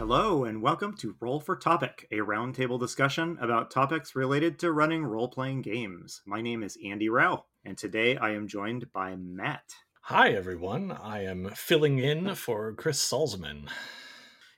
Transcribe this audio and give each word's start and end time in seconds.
Hello, 0.00 0.44
and 0.44 0.62
welcome 0.62 0.96
to 0.96 1.14
Roll 1.20 1.40
for 1.40 1.54
Topic, 1.54 2.08
a 2.10 2.20
roundtable 2.20 2.80
discussion 2.80 3.36
about 3.38 3.70
topics 3.70 4.16
related 4.16 4.58
to 4.60 4.72
running 4.72 5.04
role 5.04 5.28
playing 5.28 5.60
games. 5.60 6.22
My 6.26 6.40
name 6.40 6.62
is 6.62 6.78
Andy 6.82 7.10
Rao, 7.10 7.44
and 7.66 7.76
today 7.76 8.16
I 8.16 8.30
am 8.30 8.48
joined 8.48 8.90
by 8.94 9.14
Matt. 9.14 9.74
Hi, 10.04 10.30
everyone. 10.30 10.90
I 10.90 11.24
am 11.24 11.50
filling 11.54 11.98
in 11.98 12.34
for 12.34 12.72
Chris 12.72 12.98
Salzman. 12.98 13.68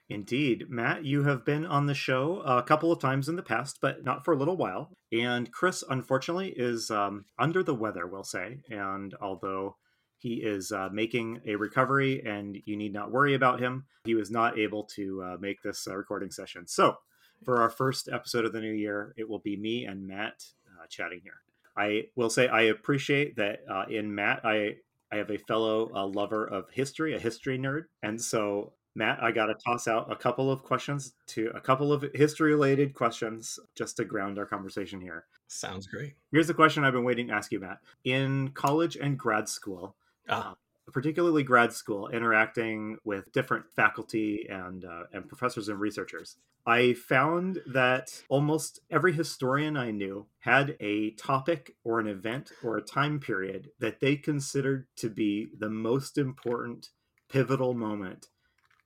Indeed. 0.09 0.67
Matt, 0.69 1.05
you 1.05 1.25
have 1.25 1.45
been 1.45 1.67
on 1.67 1.87
the 1.87 1.95
show 1.95 2.41
a 2.47 2.63
couple 2.63 2.93
of 2.93 3.01
times 3.01 3.29
in 3.29 3.35
the 3.35 3.43
past, 3.43 3.79
but 3.83 4.05
not 4.05 4.25
for 4.25 4.35
a 4.35 4.39
little 4.39 4.57
while. 4.57 4.93
And 5.11 5.51
Chris, 5.51 5.83
unfortunately, 5.91 6.55
is 6.57 6.89
um, 6.89 7.25
under 7.37 7.65
the 7.65 7.75
weather, 7.75 8.07
we'll 8.07 8.23
say. 8.23 8.61
And 8.71 9.13
although 9.21 9.75
he 10.23 10.35
is 10.35 10.71
uh, 10.71 10.89
making 10.93 11.41
a 11.47 11.57
recovery 11.57 12.23
and 12.25 12.57
you 12.65 12.77
need 12.77 12.93
not 12.93 13.11
worry 13.11 13.35
about 13.35 13.59
him, 13.59 13.85
he 14.05 14.15
was 14.15 14.31
not 14.31 14.57
able 14.57 14.85
to 14.85 15.23
uh, 15.23 15.37
make 15.41 15.61
this 15.63 15.89
uh, 15.89 15.97
recording 15.97 16.31
session. 16.31 16.67
So, 16.67 16.97
for 17.45 17.61
our 17.61 17.71
first 17.71 18.09
episode 18.09 18.45
of 18.45 18.53
the 18.53 18.61
new 18.61 18.73
year, 18.73 19.15
it 19.17 19.29
will 19.29 19.41
be 19.41 19.57
me 19.57 19.85
and 19.85 20.07
Matt 20.07 20.45
uh, 20.69 20.87
chatting 20.89 21.21
here. 21.25 21.41
I 21.77 22.05
will 22.15 22.31
say 22.31 22.47
I 22.47 22.63
appreciate 22.63 23.35
that 23.37 23.61
uh, 23.69 23.85
in 23.91 24.15
Matt, 24.15 24.43
I 24.45 24.77
I 25.11 25.17
have 25.17 25.31
a 25.31 25.39
fellow 25.39 25.91
uh, 25.93 26.07
lover 26.07 26.47
of 26.47 26.71
history, 26.71 27.15
a 27.15 27.19
history 27.19 27.59
nerd, 27.59 27.83
and 28.03 28.21
so 28.21 28.75
Matt, 28.95 29.23
I 29.23 29.33
got 29.33 29.47
to 29.47 29.55
toss 29.55 29.89
out 29.89 30.13
a 30.13 30.17
couple 30.17 30.53
of 30.53 30.63
questions 30.63 31.15
to 31.29 31.51
a 31.55 31.61
couple 31.61 31.93
of 31.93 32.05
history 32.15 32.53
related 32.53 32.95
questions 32.95 33.59
just 33.75 33.97
to 33.97 34.05
ground 34.05 34.39
our 34.39 34.47
conversation 34.47 35.01
here. 35.01 35.25
Sounds 35.49 35.87
great. 35.87 36.15
Here's 36.31 36.47
the 36.47 36.55
question 36.55 36.85
I've 36.85 36.93
been 36.93 37.05
waiting 37.05 37.29
to 37.29 37.35
ask 37.35 37.51
you, 37.51 37.61
Matt. 37.61 37.79
In 38.05 38.51
college 38.51 38.97
and 38.97 39.19
grad 39.19 39.49
school, 39.49 39.97
uh, 40.29 40.55
particularly 40.93 41.43
grad 41.43 41.73
school, 41.73 42.09
interacting 42.09 42.99
with 43.05 43.33
different 43.33 43.65
faculty 43.75 44.47
and 44.49 44.85
uh, 44.85 45.05
and 45.13 45.29
professors 45.29 45.69
and 45.69 45.81
researchers, 45.81 46.37
I 46.67 46.95
found 46.95 47.61
that 47.67 48.23
almost 48.29 48.81
every 48.91 49.13
historian 49.13 49.77
I 49.77 49.91
knew 49.91 50.27
had 50.41 50.77
a 50.81 51.11
topic 51.13 51.75
or 51.85 51.99
an 51.99 52.07
event 52.07 52.53
or 52.63 52.77
a 52.77 52.83
time 52.83 53.19
period 53.19 53.71
that 53.81 54.01
they 54.01 54.17
considered 54.17 54.87
to 54.97 55.09
be 55.09 55.49
the 55.59 55.71
most 55.71 56.19
important 56.19 56.91
pivotal 57.29 57.75
moment 57.75 58.29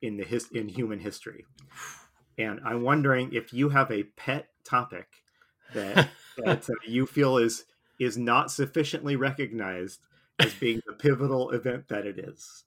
in 0.01 0.17
the 0.17 0.25
his 0.25 0.51
in 0.53 0.69
human 0.69 1.01
history. 1.01 1.45
And 2.39 2.61
I'm 2.65 2.83
wondering 2.83 3.33
if 3.33 3.53
you 3.53 3.71
have 3.71 3.91
a 3.91 4.05
pet 4.05 4.49
topic 4.65 5.09
that 5.75 6.09
that 6.39 6.69
uh, 6.69 6.75
you 6.87 7.07
feel 7.07 7.37
is 7.37 7.65
is 7.99 8.17
not 8.17 8.51
sufficiently 8.51 9.17
recognized 9.17 10.01
as 10.39 10.55
being 10.55 10.83
the 10.87 10.93
pivotal 10.93 11.51
event 11.51 11.89
that 11.89 12.07
it 12.07 12.19
is. 12.19 12.65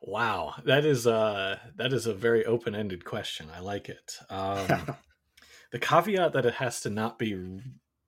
Wow, 0.00 0.54
that 0.64 0.84
is 0.84 1.06
a 1.06 1.60
that 1.76 1.92
is 1.92 2.06
a 2.06 2.14
very 2.14 2.44
open 2.44 2.74
ended 2.74 3.04
question. 3.04 3.48
I 3.54 3.60
like 3.60 3.88
it. 3.88 4.18
Um, 4.28 4.96
the 5.70 5.78
caveat 5.78 6.32
that 6.32 6.46
it 6.46 6.54
has 6.54 6.80
to 6.82 6.90
not 6.90 7.18
be 7.18 7.60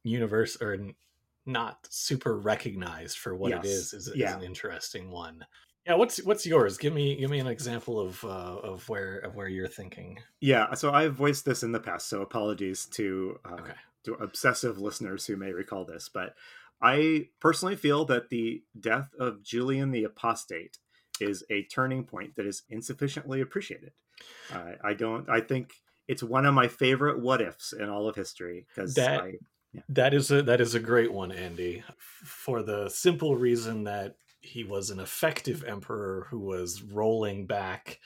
universe 0.02 0.60
or 0.60 0.76
not 1.46 1.86
super 1.90 2.36
recognized 2.36 3.18
for 3.18 3.34
what 3.34 3.50
yes. 3.50 3.64
it 3.64 3.68
is 3.68 3.92
is, 3.92 4.12
yeah. 4.14 4.30
is, 4.30 4.36
an 4.36 4.42
interesting 4.42 5.10
one. 5.10 5.46
Yeah, 5.86 5.94
what's 5.94 6.22
what's 6.24 6.46
yours? 6.46 6.78
Give 6.78 6.94
me 6.94 7.16
give 7.16 7.30
me 7.30 7.38
an 7.38 7.46
example 7.46 8.00
of 8.00 8.24
uh, 8.24 8.56
of 8.62 8.88
where 8.88 9.18
of 9.18 9.36
where 9.36 9.48
you're 9.48 9.68
thinking. 9.68 10.18
Yeah, 10.40 10.72
so 10.74 10.92
I've 10.92 11.14
voiced 11.14 11.44
this 11.44 11.62
in 11.62 11.72
the 11.72 11.80
past, 11.80 12.08
so 12.08 12.22
apologies 12.22 12.86
to 12.92 13.38
uh, 13.44 13.54
okay. 13.54 13.72
to 14.04 14.14
obsessive 14.14 14.80
listeners 14.80 15.26
who 15.26 15.36
may 15.36 15.52
recall 15.52 15.84
this, 15.84 16.08
but 16.08 16.34
I 16.82 17.28
personally 17.40 17.76
feel 17.76 18.04
that 18.06 18.28
the 18.28 18.62
death 18.78 19.10
of 19.18 19.42
Julian 19.42 19.90
the 19.90 20.04
Apostate 20.04 20.78
is 21.20 21.44
a 21.50 21.62
turning 21.64 22.04
point 22.04 22.36
that 22.36 22.46
is 22.46 22.62
insufficiently 22.68 23.40
appreciated. 23.40 23.92
Uh, 24.52 24.72
I 24.82 24.94
don't. 24.94 25.28
I 25.28 25.40
think 25.40 25.72
it's 26.08 26.22
one 26.22 26.46
of 26.46 26.54
my 26.54 26.68
favorite 26.68 27.20
what 27.20 27.40
ifs 27.40 27.72
in 27.72 27.88
all 27.88 28.08
of 28.08 28.16
history 28.16 28.66
because 28.68 28.94
that 28.94 29.22
I, 29.22 29.32
yeah. 29.72 29.80
that 29.88 30.14
is 30.14 30.30
a 30.30 30.42
that 30.42 30.60
is 30.60 30.74
a 30.74 30.80
great 30.80 31.12
one, 31.12 31.32
Andy, 31.32 31.82
for 31.96 32.62
the 32.62 32.88
simple 32.88 33.36
reason 33.36 33.84
that 33.84 34.16
he 34.44 34.62
was 34.62 34.90
an 34.90 35.00
effective 35.00 35.64
emperor 35.64 36.26
who 36.30 36.38
was 36.38 36.82
rolling 36.82 37.46
back 37.46 38.00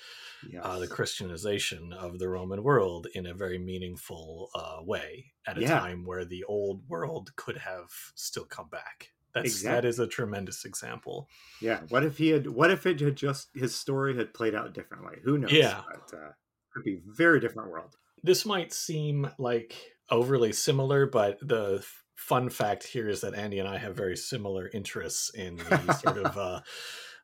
yes. 0.48 0.62
uh, 0.64 0.78
the 0.78 0.86
Christianization 0.86 1.92
of 1.92 2.18
the 2.18 2.28
Roman 2.28 2.62
world 2.62 3.08
in 3.14 3.26
a 3.26 3.34
very 3.34 3.58
meaningful 3.58 4.50
uh, 4.54 4.78
way 4.82 5.32
at 5.46 5.58
a 5.58 5.62
yeah. 5.62 5.78
time 5.78 6.04
where 6.04 6.24
the 6.24 6.44
old 6.44 6.88
world 6.88 7.34
could 7.36 7.58
have 7.58 7.90
still 8.14 8.44
come 8.44 8.68
back. 8.68 9.10
That's 9.34 9.46
exactly. 9.46 9.74
that 9.74 9.88
is 9.88 9.98
a 9.98 10.06
tremendous 10.06 10.64
example. 10.64 11.28
Yeah. 11.60 11.80
What 11.88 12.04
if 12.04 12.16
he 12.18 12.28
had? 12.28 12.46
What 12.46 12.70
if 12.70 12.86
it 12.86 13.00
had 13.00 13.16
just 13.16 13.48
his 13.54 13.74
story 13.74 14.16
had 14.16 14.32
played 14.32 14.54
out 14.54 14.72
differently? 14.72 15.18
Who 15.24 15.38
knows? 15.38 15.52
Yeah. 15.52 15.82
But, 15.86 16.18
uh, 16.18 16.30
could 16.72 16.84
be 16.84 17.00
very 17.06 17.40
different 17.40 17.70
world. 17.70 17.96
This 18.22 18.46
might 18.46 18.72
seem 18.72 19.30
like 19.38 19.74
overly 20.10 20.52
similar, 20.52 21.06
but 21.06 21.38
the 21.40 21.84
fun 22.18 22.50
fact 22.50 22.84
here 22.84 23.08
is 23.08 23.20
that 23.20 23.34
Andy 23.34 23.60
and 23.60 23.68
I 23.68 23.78
have 23.78 23.96
very 23.96 24.16
similar 24.16 24.68
interests 24.74 25.30
in 25.32 25.56
the 25.56 25.92
sort 25.94 26.18
of 26.18 26.36
uh, 26.38 26.60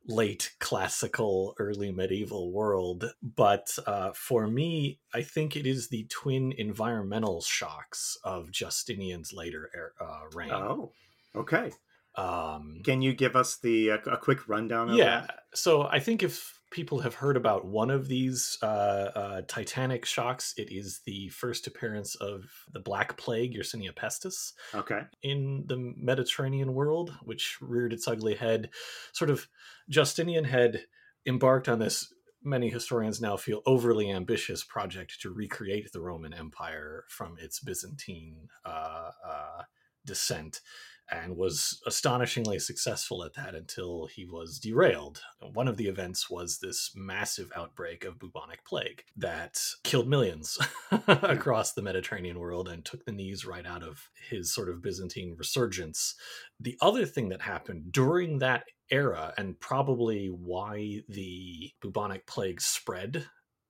late 0.07 0.53
classical, 0.61 1.55
early 1.59 1.91
medieval 1.91 2.53
world. 2.53 3.11
But 3.23 3.77
uh, 3.87 4.13
for 4.15 4.47
me, 4.47 5.01
I 5.13 5.23
think 5.23 5.57
it 5.57 5.67
is 5.67 5.89
the 5.89 6.07
twin 6.11 6.53
environmental 6.57 7.43
shocks 7.43 8.17
of 8.25 8.53
Justinian's 8.53 9.33
later 9.33 9.93
uh, 10.01 10.21
reign. 10.33 10.53
Oh, 10.53 10.93
okay. 11.35 11.73
Um, 12.17 12.81
Can 12.85 13.03
you 13.03 13.13
give 13.13 13.35
us 13.35 13.59
the 13.59 13.89
a, 13.89 13.97
a 13.97 14.17
quick 14.17 14.49
rundown? 14.49 14.95
yeah. 14.95 15.23
That? 15.23 15.41
So 15.55 15.83
I 15.83 15.99
think 15.99 16.23
if 16.23 16.61
people 16.75 16.99
have 16.99 17.15
heard 17.15 17.37
about 17.37 17.65
one 17.65 17.89
of 17.89 18.09
these 18.09 18.59
uh, 18.61 18.67
uh, 18.67 19.43
titanic 19.47 20.05
shocks. 20.05 20.53
It 20.57 20.73
is 20.73 21.03
the 21.07 21.29
first 21.29 21.69
appearance 21.69 22.17
of 22.17 22.51
the 22.73 22.81
Black 22.81 23.17
Plague, 23.17 23.55
Yersinia 23.55 23.95
pestis, 23.95 24.53
okay, 24.75 25.03
in 25.23 25.65
the 25.67 25.77
Mediterranean 25.97 26.75
world, 26.75 27.15
which 27.23 27.59
reared 27.61 27.93
its 27.93 28.09
ugly 28.09 28.35
head. 28.35 28.71
Sort 29.13 29.31
of, 29.31 29.47
Justinian 29.89 30.45
had 30.45 30.83
embarked 31.25 31.69
on 31.69 31.79
this. 31.79 32.13
Many 32.43 32.69
historians 32.69 33.23
now 33.23 33.37
feel 33.39 33.63
overly 33.65 34.11
ambitious 34.11 34.65
project 34.65 35.23
to 35.23 35.31
recreate 35.31 35.93
the 35.93 36.01
Roman 36.01 36.35
Empire 36.35 37.05
from 37.09 37.37
its 37.41 37.61
Byzantine 37.61 38.49
uh, 38.67 39.11
uh 39.27 39.63
descent 40.05 40.61
and 41.11 41.37
was 41.37 41.81
astonishingly 41.87 42.59
successful 42.59 43.25
at 43.25 43.35
that 43.35 43.55
until 43.55 44.07
he 44.07 44.25
was 44.25 44.59
derailed. 44.59 45.21
One 45.53 45.69
of 45.69 45.77
the 45.77 45.87
events 45.87 46.31
was 46.31 46.59
this 46.59 46.93
massive 46.95 47.53
outbreak 47.55 48.05
of 48.05 48.19
bubonic 48.19 48.65
plague 48.65 49.03
that 49.17 49.59
killed 49.83 50.09
millions 50.09 50.59
hmm. 50.91 51.11
across 51.25 51.73
the 51.73 51.83
Mediterranean 51.83 52.39
world 52.39 52.69
and 52.69 52.85
took 52.85 53.05
the 53.05 53.13
knees 53.13 53.45
right 53.45 53.67
out 53.67 53.83
of 53.83 54.09
his 54.31 54.53
sort 54.53 54.69
of 54.69 54.83
Byzantine 54.83 55.35
resurgence. 55.39 56.15
The 56.59 56.77
other 56.81 57.05
thing 57.07 57.29
that 57.29 57.43
happened 57.43 57.93
during 57.93 58.39
that 58.39 58.65
era, 58.91 59.33
and 59.37 59.59
probably 59.61 60.27
why 60.29 61.01
the 61.09 61.73
bubonic 61.81 62.27
plague 62.27 62.61
spread 62.61 63.27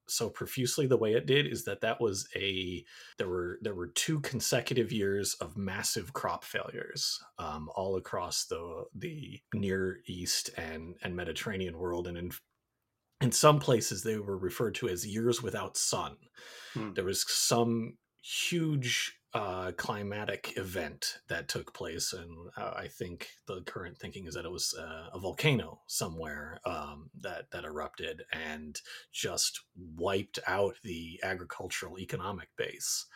so 0.06 0.28
profusely 0.28 0.86
the 0.86 0.96
way 0.96 1.12
it 1.12 1.26
did 1.26 1.46
is 1.46 1.64
that 1.64 1.80
that 1.80 2.00
was 2.00 2.28
a 2.36 2.84
there 3.18 3.28
were 3.28 3.58
there 3.62 3.74
were 3.74 3.88
two 3.88 4.20
consecutive 4.20 4.92
years 4.92 5.34
of 5.40 5.56
massive 5.56 6.12
crop 6.12 6.44
failures 6.44 7.18
um, 7.38 7.68
all 7.74 7.96
across 7.96 8.46
the 8.46 8.84
the 8.94 9.40
near 9.54 9.98
east 10.06 10.50
and 10.56 10.94
and 11.02 11.16
mediterranean 11.16 11.78
world 11.78 12.06
and 12.06 12.18
in 12.18 12.30
in 13.20 13.32
some 13.32 13.58
places 13.58 14.02
they 14.02 14.18
were 14.18 14.36
referred 14.36 14.74
to 14.74 14.88
as 14.88 15.06
years 15.06 15.42
without 15.42 15.76
sun 15.76 16.16
hmm. 16.74 16.92
there 16.94 17.04
was 17.04 17.24
some 17.28 17.96
huge 18.22 19.18
uh, 19.34 19.72
climatic 19.72 20.52
event 20.56 21.18
that 21.28 21.48
took 21.48 21.74
place, 21.74 22.12
and 22.12 22.50
uh, 22.56 22.72
I 22.76 22.86
think 22.86 23.30
the 23.46 23.62
current 23.62 23.98
thinking 23.98 24.26
is 24.26 24.34
that 24.34 24.44
it 24.44 24.50
was 24.50 24.74
uh, 24.78 25.10
a 25.12 25.18
volcano 25.18 25.80
somewhere 25.88 26.60
um, 26.64 27.10
that 27.20 27.50
that 27.50 27.64
erupted 27.64 28.22
and 28.32 28.80
just 29.12 29.60
wiped 29.96 30.38
out 30.46 30.76
the 30.84 31.20
agricultural 31.24 31.98
economic 31.98 32.48
base. 32.56 33.06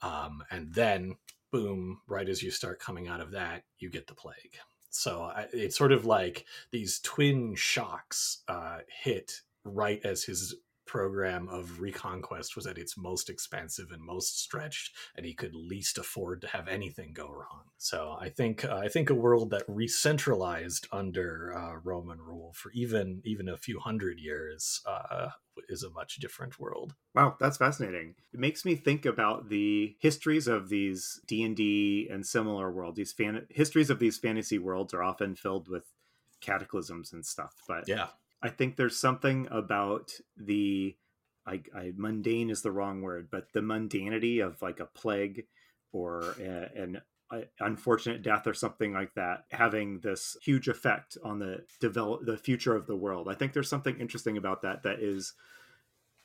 Um, 0.00 0.42
and 0.50 0.72
then, 0.72 1.16
boom! 1.52 2.00
Right 2.08 2.28
as 2.28 2.42
you 2.42 2.50
start 2.50 2.80
coming 2.80 3.06
out 3.06 3.20
of 3.20 3.32
that, 3.32 3.64
you 3.78 3.90
get 3.90 4.06
the 4.06 4.14
plague. 4.14 4.56
So 4.88 5.24
I, 5.24 5.46
it's 5.52 5.76
sort 5.76 5.92
of 5.92 6.06
like 6.06 6.46
these 6.72 7.00
twin 7.00 7.54
shocks 7.54 8.42
uh, 8.48 8.78
hit 8.88 9.42
right 9.64 10.00
as 10.04 10.24
his 10.24 10.54
program 10.90 11.48
of 11.48 11.80
reconquest 11.80 12.56
was 12.56 12.66
at 12.66 12.76
its 12.76 12.96
most 12.96 13.30
expansive 13.30 13.92
and 13.92 14.02
most 14.02 14.42
stretched 14.42 14.96
and 15.14 15.24
he 15.24 15.32
could 15.32 15.54
least 15.54 15.98
afford 15.98 16.40
to 16.40 16.48
have 16.48 16.66
anything 16.66 17.12
go 17.12 17.28
wrong. 17.28 17.62
So 17.78 18.16
i 18.20 18.28
think 18.28 18.64
uh, 18.64 18.78
i 18.78 18.88
think 18.88 19.08
a 19.08 19.14
world 19.14 19.50
that 19.50 19.62
re-centralized 19.68 20.88
under 20.90 21.54
uh, 21.56 21.76
roman 21.84 22.18
rule 22.18 22.52
for 22.56 22.72
even 22.72 23.22
even 23.24 23.48
a 23.48 23.56
few 23.56 23.78
hundred 23.78 24.18
years 24.18 24.82
uh, 24.84 25.28
is 25.68 25.84
a 25.84 25.90
much 25.90 26.16
different 26.16 26.58
world. 26.58 26.94
Wow 27.14 27.36
that's 27.38 27.58
fascinating. 27.58 28.16
It 28.34 28.40
makes 28.40 28.64
me 28.64 28.74
think 28.74 29.06
about 29.06 29.48
the 29.48 29.96
histories 30.00 30.48
of 30.48 30.70
these 30.70 31.20
d&d 31.28 32.08
and 32.10 32.26
similar 32.26 32.68
worlds 32.72 32.96
these 32.96 33.12
fan- 33.12 33.46
histories 33.48 33.90
of 33.90 34.00
these 34.00 34.18
fantasy 34.18 34.58
worlds 34.58 34.92
are 34.92 35.04
often 35.04 35.36
filled 35.36 35.68
with 35.68 35.84
cataclysms 36.40 37.12
and 37.12 37.24
stuff 37.24 37.54
but 37.68 37.84
yeah 37.86 38.08
I 38.42 38.48
think 38.48 38.76
there's 38.76 38.98
something 38.98 39.48
about 39.50 40.12
the 40.36 40.96
I, 41.46 41.62
I 41.74 41.92
mundane 41.96 42.50
is 42.50 42.62
the 42.62 42.70
wrong 42.70 43.02
word, 43.02 43.28
but 43.30 43.52
the 43.52 43.60
mundanity 43.60 44.44
of 44.44 44.60
like 44.62 44.78
a 44.78 44.86
plague 44.86 45.46
or 45.92 46.34
a, 46.40 46.70
an 46.76 47.00
unfortunate 47.60 48.22
death 48.22 48.46
or 48.46 48.54
something 48.54 48.92
like 48.92 49.14
that 49.14 49.44
having 49.50 50.00
this 50.00 50.36
huge 50.42 50.68
effect 50.68 51.16
on 51.24 51.38
the 51.38 51.64
develop 51.80 52.24
the 52.24 52.36
future 52.36 52.74
of 52.74 52.86
the 52.86 52.96
world. 52.96 53.28
I 53.28 53.34
think 53.34 53.52
there's 53.52 53.68
something 53.68 53.98
interesting 53.98 54.36
about 54.36 54.62
that 54.62 54.82
that 54.82 55.00
is 55.00 55.34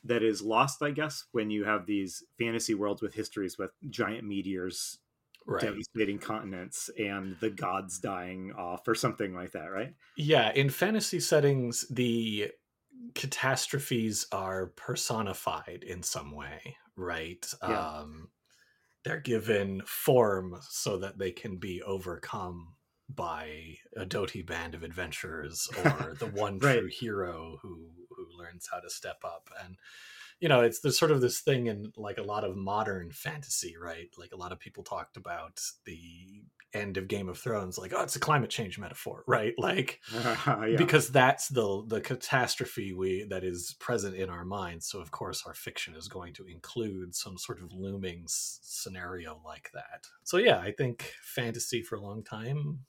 that 0.03 0.21
is 0.21 0.41
lost, 0.41 0.83
I 0.83 0.91
guess, 0.91 1.25
when 1.31 1.49
you 1.49 1.63
have 1.63 1.85
these 1.85 2.23
fantasy 2.37 2.75
worlds 2.75 3.01
with 3.01 3.15
histories 3.15 3.57
with 3.57 3.71
giant 3.89 4.23
meteors 4.23 4.99
right. 5.45 5.61
devastating 5.61 6.19
continents 6.19 6.89
and 6.97 7.35
the 7.39 7.49
gods 7.49 7.99
dying 7.99 8.53
off 8.57 8.87
or 8.87 8.95
something 8.95 9.33
like 9.33 9.51
that, 9.51 9.67
right? 9.67 9.93
Yeah, 10.17 10.51
in 10.51 10.69
fantasy 10.69 11.19
settings, 11.19 11.85
the 11.89 12.51
catastrophes 13.13 14.27
are 14.31 14.67
personified 14.67 15.83
in 15.85 16.03
some 16.03 16.31
way, 16.31 16.77
right? 16.95 17.45
Yeah. 17.61 17.79
Um, 17.79 18.29
they're 19.03 19.19
given 19.19 19.83
form 19.85 20.57
so 20.67 20.97
that 20.97 21.19
they 21.19 21.31
can 21.31 21.57
be 21.57 21.81
overcome 21.83 22.75
by 23.07 23.77
a 23.95 24.05
doty 24.05 24.41
band 24.41 24.73
of 24.73 24.83
adventurers 24.83 25.69
or 25.77 26.15
the 26.17 26.25
one 26.33 26.57
right. 26.57 26.79
true 26.79 26.87
hero 26.87 27.59
who 27.61 27.89
who 28.09 28.25
learns 28.37 28.67
how 28.71 28.79
to 28.79 28.89
step 28.89 29.21
up 29.23 29.49
and 29.63 29.75
you 30.45 30.49
know 30.49 30.61
it's 30.61 30.79
there's 30.81 30.99
sort 30.99 31.09
of 31.09 31.21
this 31.21 31.39
thing 31.39 31.65
in 31.65 31.91
like 31.97 32.19
a 32.19 32.23
lot 32.23 32.43
of 32.43 32.55
modern 32.55 33.09
fantasy 33.09 33.73
right? 33.81 34.09
Like 34.15 34.31
a 34.31 34.37
lot 34.37 34.51
of 34.51 34.59
people 34.59 34.83
talked 34.83 35.17
about 35.17 35.59
the 35.87 36.43
end 36.71 36.97
of 36.97 37.07
game 37.07 37.29
of 37.29 37.39
thrones 37.39 37.79
like 37.79 37.93
oh 37.95 38.03
it's 38.03 38.15
a 38.15 38.19
climate 38.19 38.51
change 38.51 38.77
metaphor 38.77 39.23
right? 39.27 39.55
Like 39.57 40.01
yeah. 40.13 40.75
because 40.77 41.09
that's 41.09 41.47
the 41.47 41.83
the 41.87 41.99
catastrophe 41.99 42.93
we 42.93 43.25
that 43.27 43.43
is 43.43 43.75
present 43.79 44.15
in 44.15 44.29
our 44.29 44.45
minds. 44.45 44.85
So 44.87 44.99
of 44.99 45.09
course 45.09 45.41
our 45.47 45.55
fiction 45.55 45.95
is 45.95 46.07
going 46.07 46.35
to 46.35 46.45
include 46.45 47.15
some 47.15 47.39
sort 47.39 47.59
of 47.59 47.73
looming 47.73 48.25
s- 48.25 48.59
scenario 48.61 49.41
like 49.43 49.71
that. 49.73 50.05
So 50.25 50.37
yeah 50.37 50.59
i 50.59 50.71
think 50.71 51.11
fantasy 51.23 51.81
for 51.81 51.95
a 51.95 52.01
long 52.01 52.23
time 52.23 52.81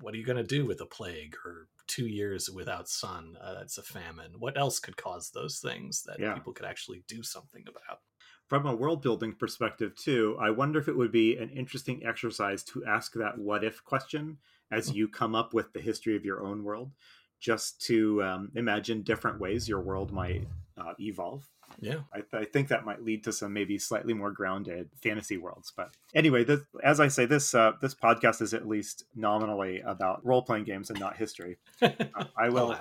what 0.00 0.14
are 0.14 0.16
you 0.16 0.24
going 0.24 0.38
to 0.38 0.42
do 0.42 0.64
with 0.64 0.80
a 0.80 0.86
plague 0.86 1.34
or 1.44 1.68
two 1.92 2.06
years 2.06 2.50
without 2.50 2.88
sun. 2.88 3.36
Uh, 3.40 3.54
that's 3.54 3.76
a 3.76 3.82
famine. 3.82 4.32
What 4.38 4.56
else 4.56 4.78
could 4.78 4.96
cause 4.96 5.30
those 5.30 5.58
things 5.58 6.02
that 6.04 6.18
yeah. 6.18 6.32
people 6.32 6.52
could 6.52 6.64
actually 6.64 7.04
do 7.06 7.22
something 7.22 7.64
about? 7.68 8.00
From 8.48 8.66
a 8.66 8.74
world 8.74 9.02
building 9.02 9.34
perspective, 9.34 9.94
too, 9.96 10.36
I 10.40 10.50
wonder 10.50 10.78
if 10.78 10.88
it 10.88 10.96
would 10.96 11.12
be 11.12 11.36
an 11.36 11.50
interesting 11.50 12.04
exercise 12.04 12.62
to 12.64 12.84
ask 12.86 13.12
that 13.14 13.38
what 13.38 13.64
if 13.64 13.84
question 13.84 14.38
as 14.70 14.88
hmm. 14.88 14.96
you 14.96 15.08
come 15.08 15.34
up 15.34 15.52
with 15.52 15.72
the 15.72 15.80
history 15.80 16.16
of 16.16 16.24
your 16.24 16.42
own 16.42 16.64
world, 16.64 16.92
just 17.40 17.80
to 17.82 18.22
um, 18.22 18.50
imagine 18.54 19.02
different 19.02 19.38
ways 19.38 19.68
your 19.68 19.80
world 19.80 20.12
might 20.12 20.46
uh, 20.78 20.94
evolve 20.98 21.46
yeah. 21.80 22.00
I, 22.12 22.20
th- 22.20 22.34
I, 22.34 22.44
think 22.44 22.68
that 22.68 22.84
might 22.84 23.02
lead 23.02 23.24
to 23.24 23.32
some 23.32 23.52
maybe 23.52 23.78
slightly 23.78 24.14
more 24.14 24.30
grounded 24.30 24.90
fantasy 25.02 25.36
worlds 25.36 25.72
but 25.76 25.90
anyway 26.14 26.44
this, 26.44 26.60
as 26.82 27.00
i 27.00 27.08
say 27.08 27.26
this 27.26 27.54
uh, 27.54 27.72
this 27.80 27.94
podcast 27.94 28.42
is 28.42 28.54
at 28.54 28.66
least 28.66 29.04
nominally 29.14 29.80
about 29.80 30.24
role-playing 30.24 30.64
games 30.64 30.90
and 30.90 30.98
not 31.00 31.16
history. 31.16 31.58
Uh, 31.80 31.90
i 32.36 32.48
will 32.48 32.76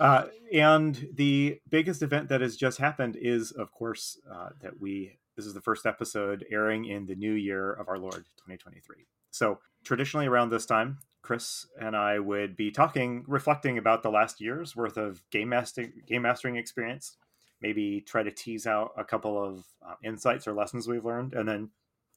uh, 0.00 0.24
and 0.52 1.08
the 1.14 1.60
biggest 1.68 2.02
event 2.02 2.28
that 2.28 2.40
has 2.40 2.56
just 2.56 2.78
happened 2.78 3.16
is 3.16 3.50
of 3.52 3.72
course 3.72 4.18
uh, 4.30 4.50
that 4.60 4.80
we 4.80 5.18
this 5.36 5.46
is 5.46 5.54
the 5.54 5.60
first 5.60 5.86
episode 5.86 6.44
airing 6.50 6.84
in 6.84 7.06
the 7.06 7.14
new 7.14 7.32
year 7.32 7.72
of 7.72 7.88
our 7.88 7.98
lord 7.98 8.24
2023 8.36 9.06
so 9.30 9.58
traditionally 9.84 10.26
around 10.26 10.50
this 10.50 10.66
time 10.66 10.98
Chris 11.28 11.66
and 11.78 11.94
I 11.94 12.18
would 12.18 12.56
be 12.56 12.70
talking, 12.70 13.22
reflecting 13.26 13.76
about 13.76 14.02
the 14.02 14.10
last 14.10 14.40
year's 14.40 14.74
worth 14.74 14.96
of 14.96 15.22
game 15.30 15.50
mastering, 15.50 15.92
game 16.06 16.22
mastering 16.22 16.56
experience, 16.56 17.18
maybe 17.60 18.00
try 18.00 18.22
to 18.22 18.30
tease 18.30 18.66
out 18.66 18.92
a 18.96 19.04
couple 19.04 19.42
of 19.42 19.64
uh, 19.86 19.94
insights 20.04 20.46
or 20.46 20.54
lessons 20.54 20.86
we've 20.86 21.04
learned, 21.04 21.34
and 21.34 21.48
then 21.48 21.70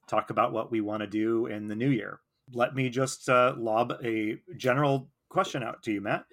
talk 0.08 0.30
about 0.30 0.52
what 0.52 0.72
we 0.72 0.82
want 0.82 1.02
to 1.02 1.08
do 1.08 1.46
in 1.48 1.68
the 1.68 1.76
new 1.76 1.90
year. 1.90 2.20
Let 2.54 2.76
me 2.76 2.90
just 2.90 3.30
uh, 3.30 3.56
lob 3.58 3.94
a 4.04 4.38
general 4.58 5.10
question 5.30 5.64
out 5.64 5.84
to 5.84 5.92
you, 5.92 6.02
Matt. 6.02 6.26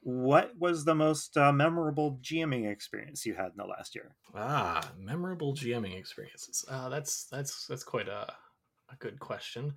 What 0.00 0.52
was 0.58 0.84
the 0.84 0.94
most 0.94 1.36
uh, 1.36 1.52
memorable 1.52 2.18
GMing 2.22 2.70
experience 2.70 3.26
you 3.26 3.34
had 3.34 3.46
in 3.46 3.56
the 3.56 3.66
last 3.66 3.94
year? 3.94 4.14
Ah, 4.34 4.90
memorable 4.96 5.54
GMing 5.54 5.98
experiences. 5.98 6.64
Uh, 6.68 6.88
that's 6.88 7.24
that's 7.24 7.66
that's 7.66 7.84
quite 7.84 8.08
a 8.08 8.32
a 8.90 8.96
good 8.98 9.18
question. 9.18 9.74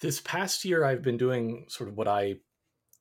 This 0.00 0.20
past 0.20 0.64
year, 0.64 0.84
I've 0.84 1.02
been 1.02 1.16
doing 1.16 1.66
sort 1.68 1.88
of 1.88 1.96
what 1.96 2.08
I 2.08 2.36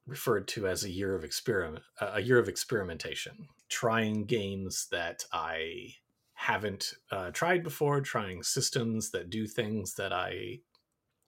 referred 0.10 0.48
to 0.50 0.68
as 0.68 0.84
a 0.84 0.90
year 0.90 1.16
of 1.16 1.24
experiment, 1.24 1.84
a 2.00 2.22
year 2.22 2.40
of 2.40 2.50
experimentation, 2.50 3.48
trying 3.70 4.26
games 4.26 4.88
that 4.92 5.24
I 5.32 5.96
haven't 6.34 6.94
uh, 7.12 7.32
tried 7.32 7.64
before, 7.64 8.02
trying 8.02 8.44
systems 8.44 9.12
that 9.12 9.30
do 9.30 9.46
things 9.46 9.96
that 9.96 10.14
I 10.14 10.60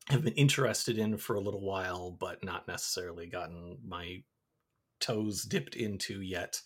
have 0.07 0.23
been 0.23 0.33
interested 0.33 0.97
in 0.97 1.17
for 1.17 1.35
a 1.35 1.41
little 1.41 1.61
while, 1.61 2.11
but 2.11 2.43
not 2.43 2.67
necessarily 2.67 3.27
gotten 3.27 3.77
my 3.85 4.23
toes 4.99 5.43
dipped 5.43 5.75
into 5.75 6.21
yet. 6.21 6.61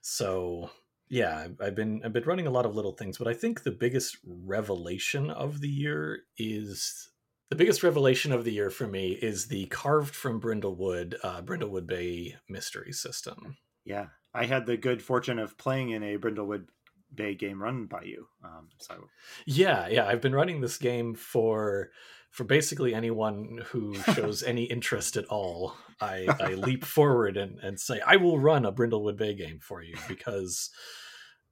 So 0.00 0.70
yeah, 1.08 1.48
I've 1.60 1.74
been 1.74 2.00
I've 2.04 2.12
been 2.12 2.24
running 2.24 2.46
a 2.46 2.50
lot 2.50 2.66
of 2.66 2.74
little 2.74 2.92
things, 2.92 3.18
but 3.18 3.28
I 3.28 3.34
think 3.34 3.62
the 3.62 3.70
biggest 3.70 4.16
revelation 4.24 5.30
of 5.30 5.60
the 5.60 5.68
year 5.68 6.20
is 6.38 7.10
the 7.48 7.56
biggest 7.56 7.82
revelation 7.82 8.32
of 8.32 8.44
the 8.44 8.52
year 8.52 8.70
for 8.70 8.86
me 8.86 9.12
is 9.12 9.46
the 9.46 9.66
carved 9.66 10.14
from 10.14 10.40
Brindlewood, 10.40 11.14
uh, 11.22 11.42
Brindlewood 11.42 11.86
Bay 11.86 12.36
mystery 12.48 12.92
system. 12.92 13.56
Yeah, 13.84 14.06
I 14.34 14.46
had 14.46 14.66
the 14.66 14.76
good 14.76 15.00
fortune 15.02 15.38
of 15.38 15.56
playing 15.56 15.90
in 15.90 16.02
a 16.02 16.18
Brindlewood 16.18 16.66
Bay 17.14 17.34
game 17.34 17.62
run 17.62 17.86
by 17.86 18.02
you. 18.02 18.26
Um, 18.44 18.68
so 18.78 19.06
yeah, 19.46 19.88
yeah, 19.88 20.06
I've 20.06 20.20
been 20.20 20.34
running 20.34 20.60
this 20.60 20.76
game 20.76 21.14
for 21.14 21.90
for 22.30 22.44
basically 22.44 22.94
anyone 22.94 23.60
who 23.66 23.94
shows 24.14 24.42
any 24.42 24.64
interest 24.64 25.16
at 25.16 25.24
all. 25.26 25.74
I, 26.00 26.26
I 26.38 26.54
leap 26.54 26.84
forward 26.84 27.36
and, 27.38 27.58
and 27.60 27.80
say 27.80 28.00
I 28.06 28.16
will 28.16 28.38
run 28.38 28.66
a 28.66 28.72
Brindlewood 28.72 29.16
Bay 29.16 29.34
game 29.34 29.58
for 29.60 29.82
you 29.82 29.94
because 30.08 30.70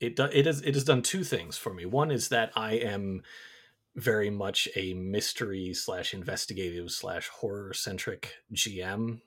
it 0.01 0.17
do, 0.17 0.25
it 0.25 0.47
is 0.47 0.61
it 0.63 0.75
has 0.75 0.85
done 0.85 1.03
two 1.03 1.25
things 1.25 1.57
for 1.57 1.73
me. 1.73 1.87
One 1.87 2.11
is 2.11 2.29
that 2.29 2.51
I 2.57 2.73
am 2.75 3.23
very 3.97 4.31
much 4.31 4.69
a 4.77 4.95
mystery 4.95 5.73
slash 5.73 6.15
investigative 6.15 6.91
slash 6.91 7.29
horror 7.29 7.73
centric 7.73 8.33
GM. 8.53 9.21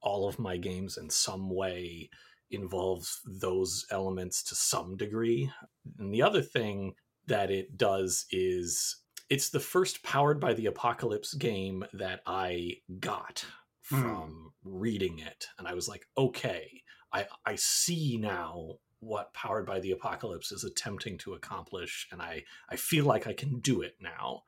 All 0.00 0.28
of 0.28 0.38
my 0.38 0.56
games 0.56 0.96
in 0.96 1.10
some 1.10 1.50
way 1.50 2.10
involves 2.50 3.20
those 3.24 3.86
elements 3.90 4.42
to 4.44 4.54
some 4.54 4.96
degree. 4.96 5.50
And 5.98 6.12
the 6.12 6.22
other 6.22 6.42
thing 6.42 6.94
that 7.26 7.50
it 7.50 7.76
does 7.76 8.26
is 8.30 8.98
it's 9.30 9.48
the 9.48 9.60
first 9.60 10.02
powered 10.02 10.40
by 10.40 10.54
the 10.54 10.66
apocalypse 10.66 11.34
game 11.34 11.84
that 11.94 12.20
I 12.26 12.74
got 13.00 13.44
hmm. 13.88 14.00
from 14.00 14.52
reading 14.64 15.18
it. 15.18 15.46
And 15.58 15.66
I 15.66 15.74
was 15.74 15.88
like, 15.88 16.04
okay, 16.16 16.82
I, 17.12 17.26
I 17.44 17.54
see 17.56 18.18
now 18.20 18.74
what 19.02 19.34
Powered 19.34 19.66
by 19.66 19.80
the 19.80 19.90
Apocalypse 19.90 20.52
is 20.52 20.62
attempting 20.62 21.18
to 21.18 21.34
accomplish, 21.34 22.06
and 22.12 22.22
I, 22.22 22.44
I 22.70 22.76
feel 22.76 23.04
like 23.04 23.26
I 23.26 23.32
can 23.32 23.58
do 23.58 23.82
it 23.82 23.96
now. 24.00 24.44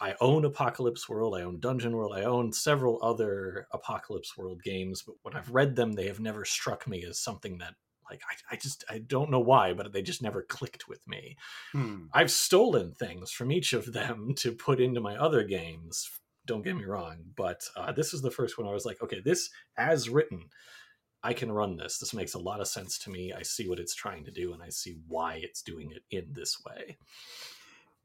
I 0.00 0.14
own 0.20 0.44
Apocalypse 0.44 1.08
World, 1.08 1.36
I 1.36 1.42
own 1.42 1.60
Dungeon 1.60 1.94
World, 1.94 2.14
I 2.14 2.22
own 2.22 2.52
several 2.52 2.98
other 3.02 3.68
Apocalypse 3.72 4.36
World 4.36 4.62
games, 4.62 5.02
but 5.02 5.16
when 5.22 5.36
I've 5.36 5.50
read 5.50 5.76
them, 5.76 5.92
they 5.92 6.06
have 6.06 6.18
never 6.18 6.44
struck 6.44 6.88
me 6.88 7.04
as 7.04 7.20
something 7.20 7.58
that 7.58 7.74
like 8.10 8.22
I, 8.28 8.54
I 8.54 8.56
just 8.56 8.84
I 8.88 8.98
don't 8.98 9.30
know 9.30 9.40
why, 9.40 9.72
but 9.74 9.92
they 9.92 10.02
just 10.02 10.22
never 10.22 10.42
clicked 10.42 10.88
with 10.88 11.06
me. 11.06 11.36
Hmm. 11.72 12.06
I've 12.12 12.30
stolen 12.30 12.92
things 12.92 13.30
from 13.30 13.52
each 13.52 13.72
of 13.72 13.92
them 13.92 14.34
to 14.38 14.52
put 14.52 14.80
into 14.80 15.00
my 15.00 15.16
other 15.16 15.44
games. 15.44 16.08
Don't 16.46 16.64
get 16.64 16.76
me 16.76 16.84
wrong, 16.84 17.18
but 17.36 17.62
uh, 17.76 17.92
this 17.92 18.12
is 18.12 18.20
the 18.20 18.30
first 18.30 18.58
one 18.58 18.66
I 18.66 18.72
was 18.72 18.84
like, 18.84 19.02
okay, 19.02 19.20
this 19.20 19.50
as 19.76 20.10
written 20.10 20.50
I 21.24 21.32
can 21.32 21.50
run 21.50 21.78
this. 21.78 21.98
This 21.98 22.12
makes 22.12 22.34
a 22.34 22.38
lot 22.38 22.60
of 22.60 22.68
sense 22.68 22.98
to 22.98 23.10
me. 23.10 23.32
I 23.32 23.42
see 23.42 23.66
what 23.66 23.80
it's 23.80 23.94
trying 23.94 24.24
to 24.24 24.30
do 24.30 24.52
and 24.52 24.62
I 24.62 24.68
see 24.68 24.98
why 25.08 25.40
it's 25.42 25.62
doing 25.62 25.90
it 25.90 26.02
in 26.14 26.26
this 26.32 26.62
way. 26.64 26.98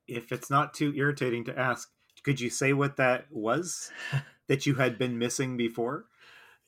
If 0.08 0.32
it's 0.32 0.50
not 0.50 0.74
too 0.74 0.94
irritating 0.96 1.44
to 1.46 1.60
ask, 1.60 1.90
could 2.24 2.40
you 2.40 2.50
say 2.50 2.72
what 2.72 2.96
that 2.96 3.26
was 3.30 3.92
that 4.48 4.66
you 4.66 4.76
had 4.76 4.98
been 4.98 5.20
missing 5.20 5.58
before? 5.58 6.06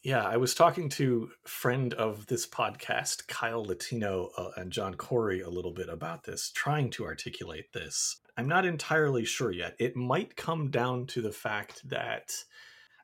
Yeah, 0.04 0.26
I 0.26 0.38
was 0.38 0.54
talking 0.54 0.90
to 0.90 1.30
friend 1.46 1.94
of 1.94 2.26
this 2.26 2.46
podcast, 2.46 3.28
Kyle 3.28 3.64
Latino 3.64 4.32
uh, 4.36 4.50
and 4.58 4.72
John 4.72 4.96
Corey, 4.96 5.42
a 5.42 5.50
little 5.50 5.74
bit 5.74 5.90
about 5.90 6.24
this, 6.24 6.52
trying 6.54 6.90
to 6.92 7.06
articulate 7.06 7.72
this. 7.72 8.20
I'm 8.36 8.48
not 8.48 8.66
entirely 8.66 9.24
sure 9.24 9.52
yet. 9.52 9.76
It 9.80 9.96
might 9.96 10.36
come 10.36 10.70
down 10.72 11.06
to 11.08 11.22
the 11.22 11.32
fact 11.32 11.88
that, 11.88 12.34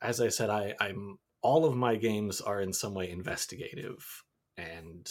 as 0.02 0.20
I 0.20 0.30
said, 0.30 0.50
I, 0.50 0.74
I'm 0.82 1.20
all 1.42 1.66
of 1.66 1.76
my 1.76 1.96
games 1.96 2.42
are 2.42 2.62
in 2.62 2.74
some 2.74 2.94
way 2.94 3.10
investigative 3.10 4.24
and 4.58 5.10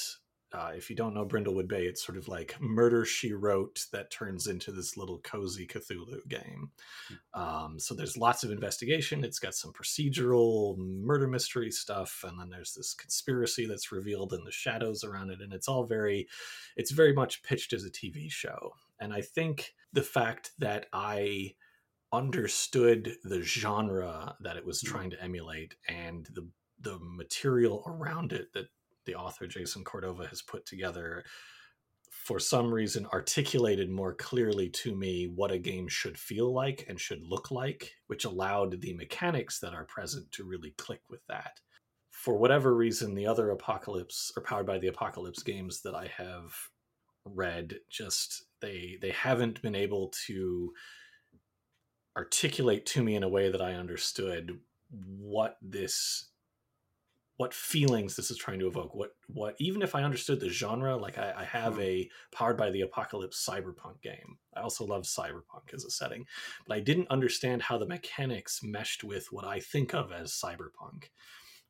Uh, 0.52 0.72
if 0.76 0.88
you 0.88 0.96
don't 0.96 1.12
know 1.12 1.26
Brindlewood 1.26 1.66
Bay, 1.68 1.86
it's 1.86 2.04
sort 2.06 2.16
of 2.16 2.28
like 2.28 2.58
Murder 2.60 3.04
She 3.04 3.32
Wrote 3.32 3.84
that 3.92 4.12
turns 4.12 4.46
into 4.46 4.70
this 4.70 4.96
little 4.96 5.18
cozy 5.18 5.66
Cthulhu 5.66 6.26
game. 6.28 6.70
Um, 7.34 7.78
so 7.78 7.94
there's 7.94 8.16
lots 8.16 8.44
of 8.44 8.52
investigation. 8.52 9.24
It's 9.24 9.40
got 9.40 9.54
some 9.56 9.72
procedural 9.72 10.78
murder 10.78 11.26
mystery 11.26 11.70
stuff, 11.72 12.24
and 12.26 12.38
then 12.40 12.48
there's 12.48 12.72
this 12.74 12.94
conspiracy 12.94 13.66
that's 13.66 13.92
revealed 13.92 14.32
in 14.32 14.44
the 14.44 14.52
shadows 14.52 15.02
around 15.04 15.30
it, 15.30 15.40
and 15.42 15.52
it's 15.52 15.68
all 15.68 15.84
very, 15.84 16.28
it's 16.76 16.92
very 16.92 17.12
much 17.12 17.42
pitched 17.42 17.72
as 17.72 17.84
a 17.84 17.90
TV 17.90 18.30
show. 18.30 18.72
And 19.00 19.12
I 19.12 19.22
think 19.22 19.74
the 19.92 20.02
fact 20.02 20.52
that 20.58 20.86
I 20.92 21.54
understood 22.12 23.16
the 23.24 23.42
genre 23.42 24.36
that 24.40 24.56
it 24.56 24.64
was 24.64 24.82
Mm. 24.82 24.88
trying 24.88 25.10
to 25.10 25.22
emulate 25.22 25.76
and 25.88 26.26
the 26.26 26.50
the 26.78 26.98
material 27.00 27.82
around 27.86 28.32
it 28.32 28.52
that 28.52 28.68
the 29.06 29.14
author 29.14 29.46
Jason 29.46 29.82
Cordova 29.84 30.26
has 30.26 30.42
put 30.42 30.66
together 30.66 31.24
for 32.10 32.38
some 32.40 32.72
reason 32.72 33.06
articulated 33.06 33.90
more 33.90 34.14
clearly 34.14 34.68
to 34.70 34.94
me 34.94 35.26
what 35.26 35.50
a 35.52 35.58
game 35.58 35.88
should 35.88 36.18
feel 36.18 36.52
like 36.52 36.84
and 36.88 37.00
should 37.00 37.22
look 37.22 37.50
like, 37.50 37.94
which 38.08 38.24
allowed 38.24 38.80
the 38.80 38.94
mechanics 38.94 39.60
that 39.60 39.74
are 39.74 39.84
present 39.84 40.30
to 40.32 40.44
really 40.44 40.72
click 40.72 41.02
with 41.08 41.24
that. 41.28 41.60
For 42.10 42.36
whatever 42.38 42.74
reason, 42.74 43.14
the 43.14 43.26
other 43.26 43.50
Apocalypse 43.50 44.32
or 44.36 44.42
Powered 44.42 44.66
by 44.66 44.78
the 44.78 44.88
Apocalypse 44.88 45.42
games 45.42 45.82
that 45.82 45.94
I 45.94 46.08
have 46.08 46.52
read 47.24 47.80
just 47.90 48.44
they 48.60 48.98
they 49.00 49.10
haven't 49.10 49.60
been 49.62 49.74
able 49.74 50.12
to 50.26 50.72
articulate 52.16 52.86
to 52.86 53.02
me 53.02 53.14
in 53.14 53.22
a 53.22 53.28
way 53.28 53.50
that 53.50 53.60
I 53.62 53.74
understood 53.74 54.58
what 54.90 55.58
this 55.62 56.30
what 57.36 57.52
feelings 57.52 58.16
this 58.16 58.30
is 58.30 58.38
trying 58.38 58.58
to 58.58 58.66
evoke 58.66 58.94
what 58.94 59.10
what 59.26 59.54
even 59.58 59.82
if 59.82 59.94
i 59.94 60.02
understood 60.02 60.40
the 60.40 60.48
genre 60.48 60.96
like 60.96 61.18
i, 61.18 61.34
I 61.38 61.44
have 61.44 61.74
Hmm. 61.74 61.80
a 61.80 62.10
powered 62.32 62.56
by 62.56 62.70
the 62.70 62.80
apocalypse 62.82 63.46
cyberpunk 63.46 64.00
game 64.02 64.38
i 64.56 64.60
also 64.60 64.86
love 64.86 65.02
cyberpunk 65.02 65.74
as 65.74 65.84
a 65.84 65.90
setting 65.90 66.24
but 66.66 66.76
i 66.76 66.80
didn't 66.80 67.10
understand 67.10 67.62
how 67.62 67.78
the 67.78 67.86
mechanics 67.86 68.62
meshed 68.62 69.04
with 69.04 69.32
what 69.32 69.44
i 69.44 69.60
think 69.60 69.94
of 69.94 70.12
as 70.12 70.32
cyberpunk 70.32 71.10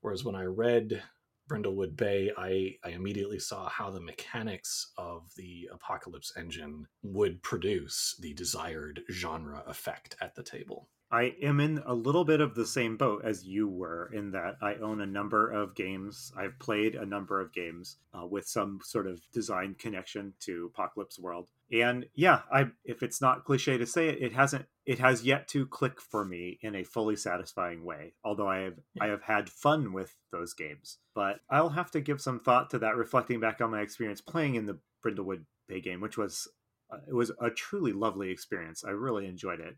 whereas 0.01 0.25
when 0.25 0.37
i 0.37 0.45
read 0.45 1.03
brindlewood 1.49 1.97
bay 1.97 2.31
i 2.37 2.75
i 2.85 2.91
immediately 2.91 3.39
saw 3.39 3.69
how 3.69 3.91
the 3.91 4.01
mechanics 4.01 4.93
of 4.97 5.23
the 5.37 5.69
apocalypse 5.73 6.33
engine 6.37 6.87
would 7.03 7.43
produce 7.43 8.17
the 8.21 8.35
desired 8.35 9.03
genre 9.11 9.63
effect 9.67 10.17
at 10.21 10.35
the 10.35 10.43
table 10.43 10.89
I 11.11 11.37
am 11.41 11.61
in 11.61 11.83
a 11.87 11.95
little 11.95 12.25
bit 12.25 12.41
of 12.41 12.55
the 12.55 12.67
same 12.67 12.97
boat 12.97 13.23
as 13.25 13.45
you 13.45 13.69
were 13.69 14.11
in 14.13 14.33
that 14.33 14.57
I 14.61 14.75
own 14.75 15.01
a 15.01 15.07
number 15.07 15.51
of 15.51 15.77
games. 15.77 16.33
I've 16.37 16.59
played 16.59 16.97
a 16.97 17.07
number 17.07 17.41
of 17.41 17.53
games 17.53 17.99
uh, 18.13 18.27
with 18.27 18.49
some 18.49 18.81
sort 18.83 19.07
of 19.07 19.21
design 19.31 19.77
connection 19.79 20.35
to 20.41 20.71
Apocalypse 20.75 21.19
World. 21.19 21.51
And 21.71 22.07
yeah, 22.15 22.41
I 22.53 22.67
if 22.85 23.05
it's 23.05 23.21
not 23.21 23.45
cliche 23.45 23.79
to 23.79 23.87
say 23.87 24.09
it, 24.09 24.21
it 24.21 24.33
hasn't 24.33 24.67
it 24.87 25.01
has 25.01 25.25
yet 25.25 25.49
to 25.49 25.67
click 25.67 26.01
for 26.01 26.25
me 26.25 26.59
in 26.63 26.77
a 26.77 26.85
fully 26.85 27.17
satisfying 27.17 27.85
way. 27.85 28.15
Although 28.25 28.49
I 28.49 28.59
have 28.61 28.79
I 29.01 29.07
have 29.09 29.23
had 29.23 29.51
fun 29.51 29.93
with 29.93 30.15
those 30.31 30.55
games. 30.55 30.99
But 31.15 31.41
I'll 31.51 31.71
have 31.71 31.91
to 31.91 32.01
give 32.01 32.21
some 32.21 32.39
thought 32.39 32.71
to 32.71 32.79
that 32.79 32.97
reflecting 32.97 33.41
back 33.41 33.61
on 33.61 33.73
my 33.73 33.81
experience 33.81 34.21
playing 34.21 34.55
in 34.55 34.67
the 34.67 34.79
Brindlewood 35.05 35.45
Bay 35.69 35.81
game, 35.81 36.01
which 36.01 36.17
was 36.17 36.49
uh, 36.91 36.99
it 37.09 37.15
was 37.15 37.33
a 37.41 37.51
truly 37.51 37.93
lovely 37.93 38.31
experience. 38.31 38.85
I 38.85 38.91
really 38.91 39.27
enjoyed 39.27 39.61
it. 39.61 39.77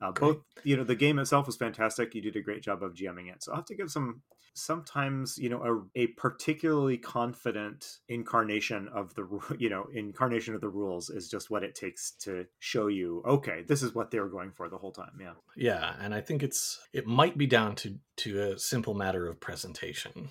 Uh, 0.00 0.12
both, 0.12 0.38
you 0.64 0.76
know, 0.76 0.84
the 0.84 0.94
game 0.94 1.18
itself 1.18 1.46
was 1.46 1.56
fantastic. 1.56 2.14
You 2.14 2.22
did 2.22 2.36
a 2.36 2.40
great 2.40 2.62
job 2.62 2.82
of 2.82 2.94
GMing 2.94 3.30
it. 3.30 3.42
So 3.42 3.52
I 3.52 3.54
will 3.54 3.58
have 3.58 3.66
to 3.66 3.74
give 3.74 3.90
some. 3.90 4.22
Sometimes, 4.52 5.38
you 5.38 5.48
know, 5.48 5.88
a, 5.94 6.00
a 6.00 6.06
particularly 6.08 6.98
confident 6.98 7.86
incarnation 8.08 8.88
of 8.92 9.14
the, 9.14 9.28
you 9.58 9.70
know, 9.70 9.86
incarnation 9.94 10.54
of 10.54 10.60
the 10.60 10.68
rules 10.68 11.08
is 11.08 11.28
just 11.28 11.50
what 11.50 11.62
it 11.62 11.76
takes 11.76 12.10
to 12.22 12.46
show 12.58 12.88
you. 12.88 13.22
Okay, 13.24 13.62
this 13.66 13.82
is 13.82 13.94
what 13.94 14.10
they 14.10 14.18
were 14.18 14.28
going 14.28 14.50
for 14.50 14.68
the 14.68 14.76
whole 14.76 14.90
time. 14.90 15.12
Yeah. 15.20 15.34
Yeah, 15.56 15.94
and 16.00 16.12
I 16.12 16.20
think 16.20 16.42
it's 16.42 16.80
it 16.92 17.06
might 17.06 17.38
be 17.38 17.46
down 17.46 17.76
to 17.76 17.98
to 18.18 18.42
a 18.42 18.58
simple 18.58 18.94
matter 18.94 19.28
of 19.28 19.40
presentation. 19.40 20.28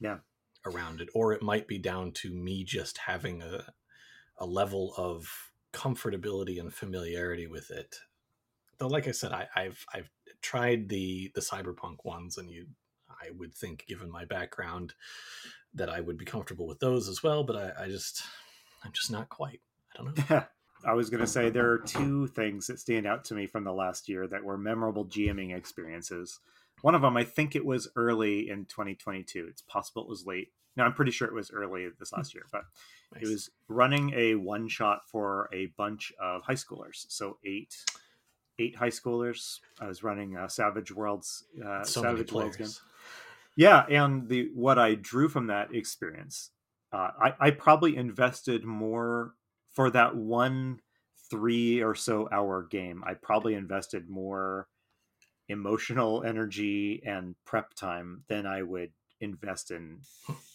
Yeah. 0.00 0.18
Around 0.66 1.00
it, 1.00 1.08
or 1.14 1.32
it 1.32 1.42
might 1.42 1.66
be 1.66 1.78
down 1.78 2.12
to 2.12 2.32
me 2.32 2.64
just 2.64 2.98
having 2.98 3.42
a 3.42 3.64
a 4.38 4.46
level 4.46 4.92
of 4.96 5.26
comfortability 5.72 6.60
and 6.60 6.72
familiarity 6.74 7.46
with 7.46 7.70
it. 7.70 7.96
Though, 8.82 8.88
like 8.88 9.06
I 9.06 9.12
said, 9.12 9.30
I, 9.30 9.46
I've 9.54 9.86
I've 9.94 10.10
tried 10.40 10.88
the 10.88 11.30
the 11.36 11.40
cyberpunk 11.40 11.98
ones, 12.04 12.36
and 12.36 12.50
you, 12.50 12.66
I 13.08 13.30
would 13.30 13.54
think, 13.54 13.86
given 13.86 14.10
my 14.10 14.24
background, 14.24 14.94
that 15.74 15.88
I 15.88 16.00
would 16.00 16.18
be 16.18 16.24
comfortable 16.24 16.66
with 16.66 16.80
those 16.80 17.08
as 17.08 17.22
well. 17.22 17.44
But 17.44 17.54
I, 17.54 17.84
I 17.84 17.86
just, 17.86 18.24
I'm 18.84 18.90
just 18.90 19.08
not 19.08 19.28
quite. 19.28 19.60
I 19.94 20.02
don't 20.02 20.30
know. 20.30 20.44
I 20.84 20.94
was 20.94 21.10
going 21.10 21.20
to 21.20 21.28
say 21.28 21.48
there 21.48 21.70
are 21.70 21.78
two 21.86 22.26
things 22.26 22.66
that 22.66 22.80
stand 22.80 23.06
out 23.06 23.24
to 23.26 23.34
me 23.34 23.46
from 23.46 23.62
the 23.62 23.72
last 23.72 24.08
year 24.08 24.26
that 24.26 24.42
were 24.42 24.58
memorable 24.58 25.06
GMing 25.06 25.56
experiences. 25.56 26.40
One 26.80 26.96
of 26.96 27.02
them, 27.02 27.16
I 27.16 27.22
think 27.22 27.54
it 27.54 27.64
was 27.64 27.86
early 27.94 28.50
in 28.50 28.64
2022. 28.64 29.46
It's 29.48 29.62
possible 29.62 30.02
it 30.02 30.08
was 30.08 30.26
late. 30.26 30.48
No, 30.76 30.82
I'm 30.82 30.94
pretty 30.94 31.12
sure 31.12 31.28
it 31.28 31.34
was 31.34 31.52
early 31.52 31.86
this 32.00 32.10
hmm. 32.10 32.16
last 32.16 32.34
year, 32.34 32.46
but 32.50 32.64
Nice. 33.14 33.22
it 33.22 33.28
was 33.28 33.50
running 33.68 34.12
a 34.16 34.34
one 34.34 34.66
shot 34.66 35.08
for 35.08 35.48
a 35.52 35.66
bunch 35.76 36.12
of 36.20 36.42
high 36.42 36.54
schoolers. 36.54 37.06
So 37.10 37.38
eight, 37.44 37.76
eight 38.58 38.76
high 38.76 38.90
schoolers. 38.90 39.60
I 39.80 39.86
was 39.86 40.02
running 40.02 40.36
uh, 40.36 40.48
Savage 40.48 40.92
Worlds, 40.92 41.44
uh, 41.64 41.84
so 41.84 42.02
Savage 42.02 42.32
Worlds 42.32 42.56
game. 42.56 42.70
Yeah, 43.56 43.84
and 43.88 44.28
the 44.28 44.50
what 44.54 44.78
I 44.78 44.94
drew 44.94 45.28
from 45.28 45.48
that 45.48 45.74
experience, 45.74 46.50
uh, 46.92 47.10
I, 47.20 47.34
I 47.38 47.50
probably 47.50 47.96
invested 47.96 48.64
more 48.64 49.34
for 49.74 49.90
that 49.90 50.16
one 50.16 50.80
three 51.30 51.82
or 51.82 51.94
so 51.94 52.28
hour 52.32 52.62
game. 52.62 53.02
I 53.06 53.14
probably 53.14 53.54
invested 53.54 54.08
more 54.08 54.68
emotional 55.48 56.22
energy 56.24 57.02
and 57.04 57.34
prep 57.44 57.74
time 57.74 58.24
than 58.28 58.46
I 58.46 58.62
would 58.62 58.92
invest 59.20 59.70
in, 59.70 60.00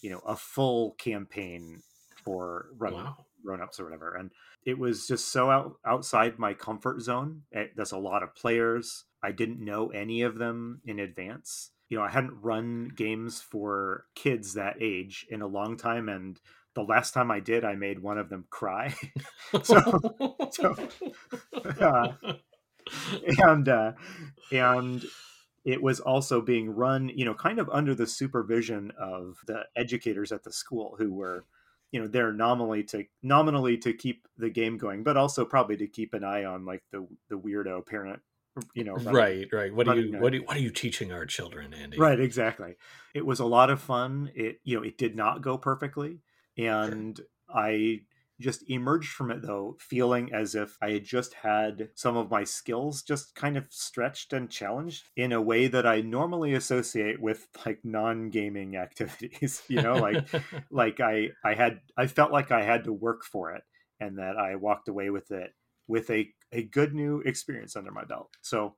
you 0.02 0.10
know, 0.10 0.20
a 0.20 0.36
full 0.36 0.92
campaign 0.92 1.82
for 2.24 2.66
run 2.76 2.94
Wow. 2.94 3.16
Grown 3.44 3.60
ups 3.62 3.78
or 3.80 3.84
whatever. 3.84 4.14
And 4.14 4.30
it 4.64 4.78
was 4.78 5.06
just 5.06 5.28
so 5.32 5.50
out, 5.50 5.74
outside 5.86 6.38
my 6.38 6.54
comfort 6.54 7.00
zone. 7.00 7.42
It, 7.52 7.72
there's 7.76 7.92
a 7.92 7.98
lot 7.98 8.22
of 8.22 8.34
players. 8.34 9.04
I 9.22 9.32
didn't 9.32 9.64
know 9.64 9.88
any 9.88 10.22
of 10.22 10.38
them 10.38 10.80
in 10.84 10.98
advance. 10.98 11.70
You 11.88 11.98
know, 11.98 12.04
I 12.04 12.10
hadn't 12.10 12.42
run 12.42 12.92
games 12.94 13.40
for 13.40 14.04
kids 14.14 14.54
that 14.54 14.76
age 14.80 15.26
in 15.30 15.42
a 15.42 15.46
long 15.46 15.76
time. 15.76 16.08
And 16.08 16.38
the 16.74 16.82
last 16.82 17.14
time 17.14 17.30
I 17.30 17.40
did, 17.40 17.64
I 17.64 17.74
made 17.74 18.00
one 18.00 18.18
of 18.18 18.28
them 18.28 18.44
cry. 18.50 18.94
So- 19.62 20.38
so, 20.50 20.74
uh, 21.80 22.12
and, 23.38 23.68
uh, 23.68 23.92
and, 24.52 25.04
it 25.64 25.82
was 25.82 26.00
also 26.00 26.40
being 26.40 26.70
run, 26.70 27.10
you 27.10 27.26
know, 27.26 27.34
kind 27.34 27.58
of 27.58 27.68
under 27.70 27.94
the 27.94 28.06
supervision 28.06 28.90
of 28.98 29.36
the 29.46 29.64
educators 29.76 30.32
at 30.32 30.42
the 30.42 30.52
school 30.52 30.94
who 30.98 31.12
were 31.12 31.44
you 31.92 32.00
know 32.00 32.06
they're 32.08 32.32
nominally 32.32 32.82
to 32.84 33.04
nominally 33.22 33.76
to 33.78 33.92
keep 33.92 34.26
the 34.36 34.50
game 34.50 34.76
going 34.78 35.02
but 35.02 35.16
also 35.16 35.44
probably 35.44 35.76
to 35.76 35.86
keep 35.86 36.14
an 36.14 36.24
eye 36.24 36.44
on 36.44 36.64
like 36.64 36.82
the 36.92 37.06
the 37.28 37.38
weirdo 37.38 37.84
parent 37.86 38.20
you 38.74 38.84
know 38.84 38.94
running- 38.94 39.14
right, 39.14 39.48
right. 39.52 39.74
What 39.74 39.86
are 39.88 39.96
you 39.96 40.16
a- 40.16 40.20
what 40.20 40.34
are, 40.34 40.38
what 40.38 40.56
are 40.56 40.60
you 40.60 40.70
teaching 40.70 41.12
our 41.12 41.24
children, 41.26 41.72
Andy? 41.72 41.96
right 41.98 42.18
exactly 42.18 42.74
it 43.14 43.24
was 43.24 43.40
a 43.40 43.44
lot 43.46 43.70
of 43.70 43.80
fun 43.80 44.30
it 44.34 44.60
you 44.64 44.76
know 44.76 44.82
it 44.82 44.98
did 44.98 45.14
not 45.16 45.42
go 45.42 45.56
perfectly 45.56 46.18
and 46.56 47.20
i 47.48 48.00
just 48.40 48.68
emerged 48.70 49.10
from 49.10 49.30
it 49.30 49.42
though 49.42 49.76
feeling 49.80 50.32
as 50.32 50.54
if 50.54 50.76
i 50.80 50.90
had 50.90 51.04
just 51.04 51.34
had 51.34 51.88
some 51.94 52.16
of 52.16 52.30
my 52.30 52.44
skills 52.44 53.02
just 53.02 53.34
kind 53.34 53.56
of 53.56 53.66
stretched 53.70 54.32
and 54.32 54.50
challenged 54.50 55.08
in 55.16 55.32
a 55.32 55.42
way 55.42 55.66
that 55.66 55.86
i 55.86 56.00
normally 56.00 56.54
associate 56.54 57.20
with 57.20 57.48
like 57.66 57.78
non-gaming 57.84 58.76
activities 58.76 59.62
you 59.68 59.80
know 59.82 59.94
like 59.94 60.28
like 60.70 61.00
I 61.00 61.30
I 61.44 61.54
had 61.54 61.80
I 61.96 62.06
felt 62.06 62.32
like 62.32 62.50
I 62.50 62.62
had 62.62 62.84
to 62.84 62.92
work 62.92 63.24
for 63.24 63.52
it 63.52 63.62
and 64.00 64.18
that 64.18 64.36
I 64.36 64.56
walked 64.56 64.88
away 64.88 65.10
with 65.10 65.30
it 65.30 65.52
with 65.86 66.10
a 66.10 66.28
a 66.52 66.62
good 66.62 66.94
new 66.94 67.20
experience 67.20 67.76
under 67.76 67.90
my 67.90 68.04
belt. 68.04 68.36
So 68.42 68.74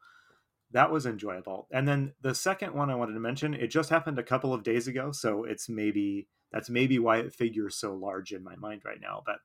that 0.72 0.90
was 0.90 1.06
enjoyable. 1.06 1.66
And 1.72 1.86
then 1.86 2.12
the 2.20 2.34
second 2.34 2.74
one 2.74 2.90
I 2.90 2.94
wanted 2.94 3.14
to 3.14 3.20
mention, 3.20 3.54
it 3.54 3.68
just 3.68 3.90
happened 3.90 4.18
a 4.18 4.24
couple 4.24 4.54
of 4.54 4.62
days 4.62 4.86
ago, 4.86 5.10
so 5.12 5.44
it's 5.44 5.68
maybe 5.68 6.28
that's 6.52 6.70
maybe 6.70 6.98
why 6.98 7.18
it 7.18 7.34
figures 7.34 7.76
so 7.76 7.94
large 7.94 8.32
in 8.32 8.42
my 8.42 8.56
mind 8.56 8.82
right 8.84 9.00
now. 9.00 9.22
But 9.24 9.36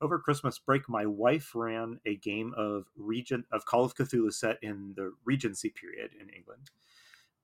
over 0.00 0.18
Christmas 0.18 0.58
break, 0.58 0.88
my 0.88 1.06
wife 1.06 1.52
ran 1.54 2.00
a 2.04 2.16
game 2.16 2.52
of 2.56 2.86
Regent 2.96 3.46
of 3.52 3.64
Call 3.64 3.84
of 3.84 3.94
Cthulhu 3.94 4.32
set 4.32 4.58
in 4.62 4.94
the 4.96 5.12
Regency 5.24 5.70
period 5.70 6.10
in 6.20 6.28
England, 6.28 6.70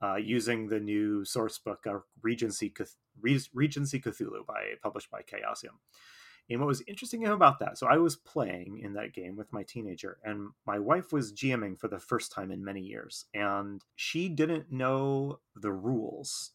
uh, 0.03 0.17
using 0.17 0.69
the 0.69 0.81
new 0.81 1.25
source 1.25 1.59
book 1.59 1.87
uh, 1.87 1.99
Regency 2.23 2.73
Regency 3.21 4.01
Cthulhu 4.01 4.47
by 4.47 4.75
published 4.83 5.11
by 5.11 5.23
Chaosium. 5.23 5.79
And 6.49 6.59
what 6.59 6.67
was 6.67 6.83
interesting 6.89 7.25
about 7.27 7.61
that, 7.61 7.79
so 7.79 7.87
I 7.87 7.99
was 7.99 8.17
playing 8.17 8.81
in 8.83 8.95
that 8.95 9.13
game 9.13 9.37
with 9.37 9.53
my 9.53 9.63
teenager, 9.63 10.19
and 10.25 10.49
my 10.67 10.81
wife 10.81 11.13
was 11.13 11.33
GMing 11.33 11.79
for 11.79 11.87
the 11.87 12.01
first 12.01 12.33
time 12.33 12.51
in 12.51 12.65
many 12.65 12.81
years, 12.81 13.27
and 13.33 13.85
she 13.95 14.29
didn't 14.29 14.73
know 14.73 15.39
the 15.55 15.71
rules 15.71 16.51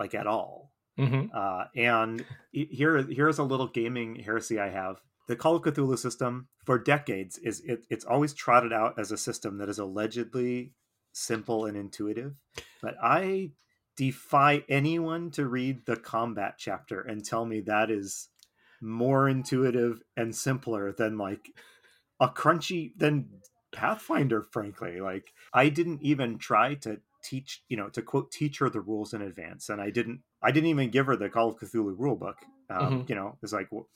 like 0.00 0.14
at 0.14 0.26
all. 0.26 0.72
Mhm. 0.98 1.30
Uh, 1.34 1.66
and 1.74 2.24
here, 2.52 3.02
here's 3.02 3.38
a 3.38 3.44
little 3.44 3.68
gaming 3.68 4.16
heresy 4.16 4.58
I 4.58 4.70
have. 4.70 5.00
The 5.28 5.36
Call 5.36 5.56
of 5.56 5.62
Cthulhu 5.62 5.98
system 5.98 6.48
for 6.64 6.78
decades 6.78 7.38
is 7.38 7.60
it, 7.60 7.84
it's 7.90 8.04
always 8.04 8.32
trotted 8.32 8.72
out 8.72 8.98
as 8.98 9.12
a 9.12 9.16
system 9.18 9.58
that 9.58 9.68
is 9.68 9.78
allegedly 9.78 10.72
simple 11.12 11.66
and 11.66 11.76
intuitive, 11.76 12.40
but 12.80 12.94
I 13.02 13.52
defy 13.96 14.64
anyone 14.68 15.30
to 15.32 15.46
read 15.46 15.86
the 15.86 15.96
combat 15.96 16.54
chapter 16.58 17.00
and 17.00 17.24
tell 17.24 17.44
me 17.46 17.60
that 17.62 17.90
is 17.90 18.28
more 18.80 19.28
intuitive 19.28 20.02
and 20.16 20.34
simpler 20.36 20.92
than 20.92 21.16
like 21.18 21.50
a 22.20 22.28
crunchy 22.28 22.92
than 22.96 23.28
Pathfinder, 23.72 24.42
frankly. 24.42 25.00
Like 25.00 25.32
I 25.52 25.68
didn't 25.68 26.02
even 26.02 26.38
try 26.38 26.74
to 26.76 27.00
teach, 27.26 27.62
you 27.68 27.76
know, 27.76 27.88
to 27.90 28.02
quote 28.02 28.30
teach 28.30 28.58
her 28.60 28.70
the 28.70 28.80
rules 28.80 29.12
in 29.14 29.22
advance, 29.22 29.68
and 29.68 29.80
I 29.80 29.90
didn't. 29.90 30.20
I 30.42 30.50
didn't 30.52 30.70
even 30.70 30.90
give 30.90 31.06
her 31.06 31.16
the 31.16 31.28
Call 31.28 31.48
of 31.50 31.56
Cthulhu 31.58 31.94
rule 31.98 32.16
book. 32.16 32.38
Um, 32.70 33.02
Mhm. 33.02 33.08
You 33.10 33.14
know, 33.16 33.38
it's 33.42 33.52
like 33.52 33.68
well, 33.72 33.88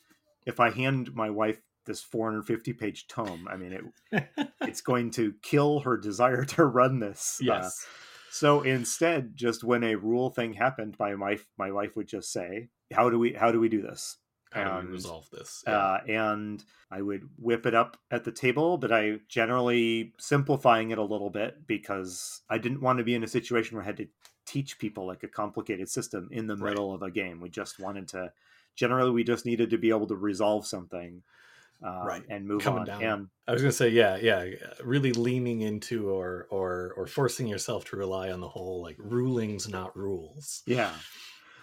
if 0.46 0.60
I 0.60 0.70
hand 0.70 1.14
my 1.14 1.30
wife 1.30 1.60
this 1.87 2.02
450 2.02 2.72
page 2.75 3.06
tome, 3.08 3.49
I 3.49 3.56
mean, 3.56 3.72
it 4.12 4.38
it's 4.60 4.80
going 4.80 5.10
to 5.12 5.34
kill 5.42 5.80
her 5.80 5.96
desire 5.96 6.44
to 6.56 6.64
run 6.64 6.99
this. 7.00 7.38
Uh, 7.42 7.44
yes. 7.46 7.87
so 8.30 8.62
instead, 8.62 9.37
just 9.37 9.64
when 9.64 9.82
a 9.84 9.94
rule 9.96 10.30
thing 10.30 10.52
happened, 10.54 10.96
my 10.99 11.14
wife 11.14 11.46
my 11.58 11.70
wife 11.72 11.96
would 11.96 12.08
just 12.08 12.30
say, 12.32 12.68
"How 12.92 13.10
do 13.10 13.18
we 13.18 13.32
how 13.32 13.50
do 13.52 13.60
we 13.60 13.68
do 13.68 13.82
this?" 13.82 14.18
How 14.52 14.64
do 14.64 14.71
and, 14.71 14.88
we 14.88 14.95
resolve 14.95 15.28
this? 15.30 15.62
uh, 15.66 15.99
and 16.09 16.64
I 16.90 17.02
would 17.02 17.28
whip 17.38 17.66
it 17.66 17.75
up 17.75 17.97
at 18.11 18.25
the 18.25 18.33
table, 18.33 18.78
but 18.78 18.92
I 18.92 19.21
generally 19.28 20.12
simplifying 20.19 20.90
it 20.90 20.99
a 20.99 21.02
little 21.02 21.30
bit 21.30 21.66
because 21.66 22.40
I 22.50 22.59
didn't 22.59 22.80
want 22.80 22.99
to 22.99 23.04
be 23.04 23.14
in 23.14 23.23
a 23.23 23.28
situation 23.28 23.76
where 23.76 23.85
I 23.85 23.87
had 23.87 23.97
to 23.99 24.09
teach 24.47 24.78
people 24.78 25.07
like 25.07 25.23
a 25.23 25.28
complicated 25.28 25.88
system 25.88 26.28
in 26.33 26.47
the 26.49 26.57
Right. 26.57 26.71
middle 26.71 26.92
of 26.92 27.02
a 27.02 27.11
game. 27.11 27.40
We 27.40 27.49
just 27.49 27.78
wanted 27.78 28.09
to. 28.09 28.33
Generally, 28.75 29.11
we 29.12 29.25
just 29.25 29.47
needed 29.47 29.71
to 29.71 29.78
be 29.78 29.90
able 29.90 30.07
to 30.09 30.16
resolve 30.16 30.66
something, 30.66 31.23
uh, 31.85 32.02
Right. 32.04 32.25
and 32.28 32.47
move 32.47 32.62
Coming 32.62 32.80
on. 32.80 32.87
down. 32.87 33.02
And 33.02 33.28
I 33.47 33.52
was 33.52 33.62
gonna 33.62 33.73
say, 33.73 33.90
yeah, 33.90 34.16
yeah, 34.16 34.47
really 34.83 35.12
leaning 35.12 35.61
into 35.61 36.09
or 36.11 36.47
or 36.50 36.92
or 36.97 37.07
forcing 37.07 37.47
yourself 37.47 37.85
to 37.87 37.97
rely 37.97 38.30
on 38.30 38.40
the 38.40 38.49
whole 38.49 38.83
like 38.83 38.97
rulings, 38.99 39.69
not 39.69 39.97
rules. 39.97 40.62
Yeah. 40.66 40.92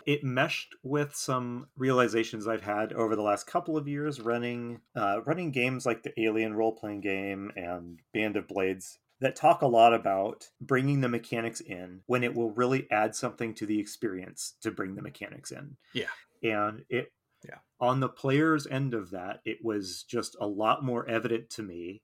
It 0.08 0.24
meshed 0.24 0.74
with 0.84 1.14
some 1.14 1.68
realizations 1.76 2.48
I've 2.48 2.64
had 2.64 2.94
over 2.94 3.16
the 3.16 3.22
last 3.22 3.46
couple 3.46 3.76
of 3.78 3.90
years 3.90 4.22
running 4.22 4.80
uh, 4.96 5.22
running 5.26 5.52
games 5.52 5.86
like 5.86 6.02
the 6.02 6.20
Alien 6.20 6.56
role 6.56 6.72
playing 6.72 7.02
game 7.02 7.52
and 7.58 8.00
Band 8.14 8.38
of 8.38 8.48
Blades 8.48 9.00
that 9.20 9.36
talk 9.36 9.62
a 9.62 9.68
lot 9.68 9.94
about 9.94 10.46
bringing 10.62 11.02
the 11.02 11.10
mechanics 11.10 11.60
in 11.60 12.04
when 12.06 12.24
it 12.24 12.34
will 12.34 12.52
really 12.52 12.90
add 12.90 13.16
something 13.16 13.54
to 13.56 13.66
the 13.66 13.80
experience 13.80 14.56
to 14.62 14.72
bring 14.72 14.96
the 14.96 15.02
mechanics 15.02 15.52
in. 15.52 15.76
Yeah. 15.94 16.10
And 16.42 16.86
it 16.90 17.12
Yeah. 17.44 17.60
on 17.80 18.00
the 18.00 18.10
player's 18.10 18.66
end 18.66 18.94
of 18.94 19.10
that, 19.12 19.42
it 19.44 19.58
was 19.62 20.04
just 20.04 20.38
a 20.40 20.48
lot 20.48 20.84
more 20.84 21.06
evident 21.10 21.50
to 21.52 21.64
me 21.64 22.02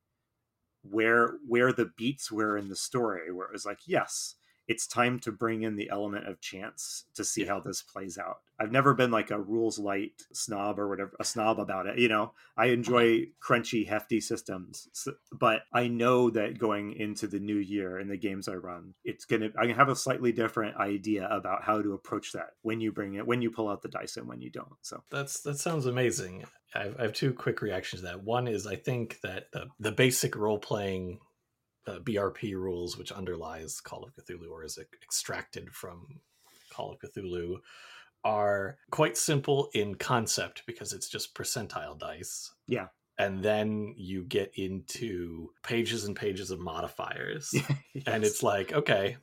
where 0.81 1.37
where 1.47 1.71
the 1.71 1.85
beats 1.95 2.29
were 2.31 2.57
in 2.57 2.67
the 2.67 2.75
story 2.75 3.31
where 3.31 3.47
it 3.47 3.53
was 3.53 3.65
like 3.65 3.79
yes 3.87 4.35
it's 4.67 4.87
time 4.87 5.19
to 5.19 5.31
bring 5.31 5.63
in 5.63 5.75
the 5.75 5.89
element 5.89 6.27
of 6.27 6.39
chance 6.41 7.05
to 7.15 7.23
see 7.23 7.43
Yeah. 7.43 7.53
how 7.53 7.59
this 7.59 7.81
plays 7.81 8.17
out 8.17 8.39
i've 8.59 8.71
never 8.71 8.93
been 8.93 9.11
like 9.11 9.31
a 9.31 9.39
rules 9.39 9.79
light 9.79 10.23
snob 10.33 10.79
or 10.79 10.87
whatever 10.87 11.11
a 11.19 11.25
snob 11.25 11.59
about 11.59 11.87
it 11.87 11.99
you 11.99 12.07
know 12.07 12.31
i 12.57 12.65
uh-huh. 12.65 12.73
enjoy 12.73 13.27
crunchy 13.45 13.87
hefty 13.87 14.21
systems 14.21 14.87
but 15.31 15.63
i 15.73 15.87
know 15.87 16.29
that 16.29 16.57
going 16.59 16.93
into 16.93 17.27
the 17.27 17.39
new 17.39 17.57
year 17.57 17.97
and 17.97 18.09
the 18.09 18.17
games 18.17 18.47
i 18.47 18.53
run 18.53 18.93
it's 19.03 19.25
gonna 19.25 19.49
i 19.59 19.67
have 19.67 19.89
a 19.89 19.95
slightly 19.95 20.31
different 20.31 20.75
idea 20.77 21.27
about 21.29 21.63
how 21.63 21.81
to 21.81 21.93
approach 21.93 22.31
that 22.31 22.51
when 22.61 22.79
you 22.79 22.91
bring 22.91 23.15
it 23.15 23.27
when 23.27 23.41
you 23.41 23.51
pull 23.51 23.67
out 23.67 23.81
the 23.81 23.89
dice 23.89 24.17
and 24.17 24.27
when 24.27 24.41
you 24.41 24.49
don't 24.49 24.67
so 24.81 25.03
That's 25.11 25.41
that 25.41 25.59
sounds 25.59 25.85
amazing. 25.85 26.45
I 26.75 26.83
have, 26.85 26.95
I 26.99 27.03
have 27.03 27.13
two 27.13 27.33
quick 27.33 27.61
reactions 27.61 28.01
to 28.01 28.07
that. 28.07 28.23
One 28.23 28.47
is 28.47 28.65
I 28.65 28.75
think 28.75 29.19
that 29.21 29.51
the 29.51 29.67
the 29.79 29.91
basic 29.91 30.35
role 30.35 30.57
playing 30.57 31.19
uh, 31.87 31.99
BRP 31.99 32.55
rules, 32.55 32.97
which 32.97 33.11
underlies 33.11 33.79
Call 33.81 34.03
of 34.03 34.13
Cthulhu 34.15 34.49
or 34.51 34.63
is 34.63 34.79
extracted 35.03 35.71
from 35.71 36.21
Call 36.71 36.91
of 36.91 36.99
Cthulhu, 36.99 37.57
are 38.23 38.77
quite 38.91 39.17
simple 39.17 39.69
in 39.73 39.95
concept 39.95 40.63
because 40.65 40.93
it's 40.93 41.09
just 41.09 41.35
percentile 41.35 41.97
dice. 41.97 42.51
Yeah. 42.67 42.87
And 43.19 43.43
then 43.43 43.93
you 43.97 44.23
get 44.23 44.53
into 44.55 45.49
pages 45.61 46.05
and 46.05 46.15
pages 46.15 46.51
of 46.51 46.59
modifiers. 46.59 47.53
and 48.07 48.23
it's 48.23 48.41
like 48.41 48.73
okay 48.73 49.17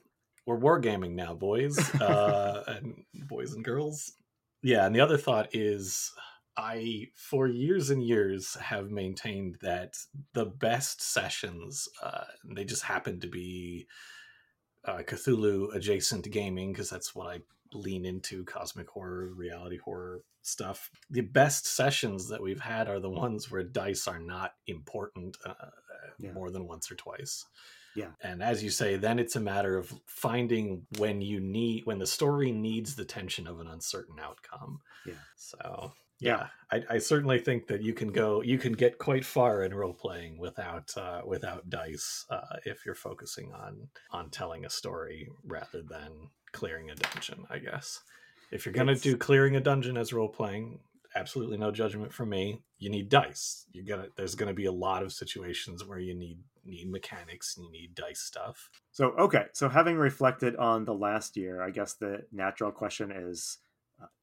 we're 0.46 0.58
wargaming 0.58 1.12
now 1.12 1.34
boys 1.34 1.78
uh 2.00 2.64
and 2.66 3.04
boys 3.28 3.52
and 3.52 3.64
girls 3.64 4.12
yeah 4.62 4.86
and 4.86 4.94
the 4.94 5.00
other 5.00 5.16
thought 5.16 5.48
is 5.54 6.12
i 6.56 7.06
for 7.14 7.46
years 7.46 7.90
and 7.90 8.02
years 8.02 8.54
have 8.60 8.90
maintained 8.90 9.56
that 9.62 9.94
the 10.34 10.44
best 10.46 11.00
sessions 11.02 11.88
uh 12.02 12.24
they 12.54 12.64
just 12.64 12.82
happen 12.82 13.20
to 13.20 13.26
be 13.28 13.86
uh 14.84 14.98
cthulhu 15.06 15.74
adjacent 15.74 16.28
gaming 16.30 16.72
because 16.72 16.90
that's 16.90 17.14
what 17.14 17.28
i 17.28 17.38
lean 17.72 18.04
into 18.04 18.44
cosmic 18.44 18.88
horror 18.88 19.30
reality 19.36 19.78
horror 19.84 20.22
stuff 20.42 20.90
the 21.10 21.20
best 21.20 21.66
sessions 21.66 22.28
that 22.28 22.42
we've 22.42 22.60
had 22.60 22.88
are 22.88 22.98
the 22.98 23.10
ones 23.10 23.50
where 23.50 23.62
dice 23.62 24.08
are 24.08 24.18
not 24.18 24.52
important 24.66 25.36
uh, 25.44 25.54
Yeah. 26.18 26.32
more 26.32 26.50
than 26.50 26.66
once 26.66 26.90
or 26.90 26.96
twice 26.96 27.44
Yeah. 27.94 28.10
and 28.22 28.42
as 28.42 28.62
you 28.64 28.70
say 28.70 28.96
then 28.96 29.18
it's 29.18 29.36
a 29.36 29.40
matter 29.40 29.78
of 29.78 29.92
finding 30.06 30.86
when 30.98 31.20
you 31.22 31.38
need 31.40 31.84
when 31.86 31.98
the 31.98 32.06
story 32.06 32.50
needs 32.52 32.96
the 32.96 33.04
tension 33.04 33.46
of 33.46 33.60
an 33.60 33.68
uncertain 33.68 34.18
outcome 34.18 34.80
Yeah. 35.06 35.14
so 35.36 35.92
Yeah. 36.20 36.48
I, 36.70 36.82
I 36.88 36.98
certainly 36.98 37.38
think 37.40 37.66
that 37.68 37.82
you 37.82 37.94
can 37.94 38.12
go 38.12 38.42
you 38.42 38.58
can 38.58 38.72
get 38.74 38.98
quite 38.98 39.24
far 39.24 39.62
in 39.64 39.74
role 39.74 39.94
playing 39.94 40.38
without 40.38 40.96
uh, 40.96 41.22
without 41.26 41.68
dice 41.68 42.24
uh, 42.30 42.56
if 42.64 42.86
you're 42.86 42.94
focusing 42.94 43.52
on 43.52 43.88
on 44.12 44.30
telling 44.30 44.64
a 44.64 44.70
story 44.70 45.28
rather 45.44 45.82
than 45.82 46.30
clearing 46.52 46.90
a 46.90 46.94
dungeon 46.94 47.44
i 47.50 47.58
guess 47.58 48.02
if 48.52 48.64
you're 48.66 48.72
gonna 48.72 48.92
It's- 48.92 49.02
do 49.02 49.16
clearing 49.16 49.56
a 49.56 49.60
dungeon 49.60 49.96
as 49.96 50.12
role 50.12 50.28
playing 50.28 50.80
absolutely 51.16 51.56
no 51.56 51.72
judgment 51.72 52.12
from 52.12 52.28
me 52.28 52.62
you 52.78 52.88
need 52.88 53.08
dice 53.08 53.66
You're 53.72 53.84
gonna 53.84 54.08
there's 54.16 54.36
gonna 54.36 54.54
be 54.54 54.66
a 54.66 54.72
lot 54.72 55.02
of 55.02 55.12
situations 55.12 55.84
where 55.84 55.98
you 55.98 56.14
need 56.14 56.38
need 56.64 56.88
mechanics 56.90 57.56
and 57.56 57.66
you 57.66 57.72
need 57.72 57.94
dice 57.96 58.20
stuff 58.20 58.70
So, 58.92 59.06
okay. 59.18 59.46
So, 59.54 59.68
having 59.68 59.96
reflected 59.96 60.54
on 60.56 60.84
the 60.84 60.94
last 60.94 61.36
year, 61.36 61.62
I 61.62 61.70
guess 61.70 61.94
the 61.94 62.26
natural 62.30 62.70
question 62.70 63.10
is 63.10 63.58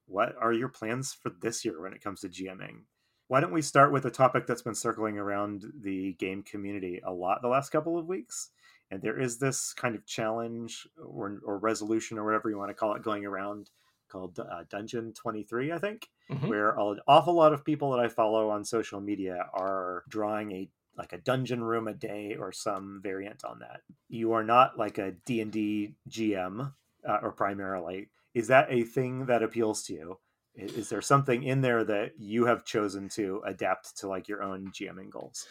what 0.07 0.35
are 0.39 0.53
your 0.53 0.69
plans 0.69 1.13
for 1.13 1.29
this 1.29 1.63
year 1.65 1.81
when 1.81 1.93
it 1.93 2.01
comes 2.01 2.21
to 2.21 2.29
GMing? 2.29 2.83
Why 3.27 3.41
don't 3.41 3.51
we 3.53 3.61
start 3.61 3.91
with 3.91 4.05
a 4.05 4.11
topic 4.11 4.47
that's 4.47 4.61
been 4.61 4.75
circling 4.75 5.17
around 5.17 5.65
the 5.81 6.13
game 6.13 6.43
community 6.43 7.01
a 7.03 7.11
lot 7.11 7.41
the 7.41 7.49
last 7.49 7.69
couple 7.71 7.97
of 7.97 8.07
weeks? 8.07 8.51
And 8.89 9.01
there 9.01 9.19
is 9.19 9.37
this 9.37 9.73
kind 9.73 9.95
of 9.95 10.05
challenge 10.05 10.87
or, 10.97 11.41
or 11.43 11.57
resolution 11.57 12.17
or 12.17 12.23
whatever 12.23 12.49
you 12.49 12.57
want 12.57 12.69
to 12.69 12.73
call 12.73 12.95
it 12.95 13.03
going 13.03 13.25
around 13.25 13.69
called 14.07 14.39
uh, 14.39 14.63
Dungeon 14.69 15.11
23, 15.13 15.73
I 15.73 15.77
think, 15.79 16.09
Mhm. 16.31 16.47
where 16.47 16.69
an 16.79 16.99
awful 17.07 17.33
lot 17.33 17.51
of 17.51 17.65
people 17.65 17.91
that 17.91 17.99
I 17.99 18.07
follow 18.07 18.49
on 18.49 18.63
social 18.63 19.01
media 19.01 19.49
are 19.53 20.03
drawing 20.07 20.51
a 20.53 20.69
like 20.97 21.13
a 21.13 21.17
dungeon 21.19 21.63
room 21.63 21.87
a 21.87 21.93
day 21.93 22.35
or 22.35 22.51
some 22.51 23.01
variant 23.03 23.45
on 23.45 23.59
that. 23.59 23.81
You 24.09 24.31
are 24.31 24.43
not 24.43 24.77
like 24.79 24.97
a 24.97 25.11
D&D 25.11 25.95
GM 26.09 26.73
uh, 27.07 27.19
or 27.21 27.31
primarily. 27.33 28.09
Is 28.37 28.47
that 28.47 28.71
a 28.71 28.83
thing 28.83 29.25
that 29.27 29.43
appeals 29.43 29.83
to 29.85 29.93
you? 29.93 30.19
I- 30.57 30.61
Is 30.63 30.89
there 30.89 31.01
something 31.01 31.43
in 31.43 31.61
there 31.61 31.83
that 31.85 32.19
you 32.19 32.45
have 32.45 32.65
chosen 32.65 33.09
to 33.09 33.41
adapt 33.45 33.97
to 33.97 34.07
like 34.07 34.27
your 34.27 34.43
own 34.43 34.71
GMing 34.71 35.09
goals? 35.09 35.49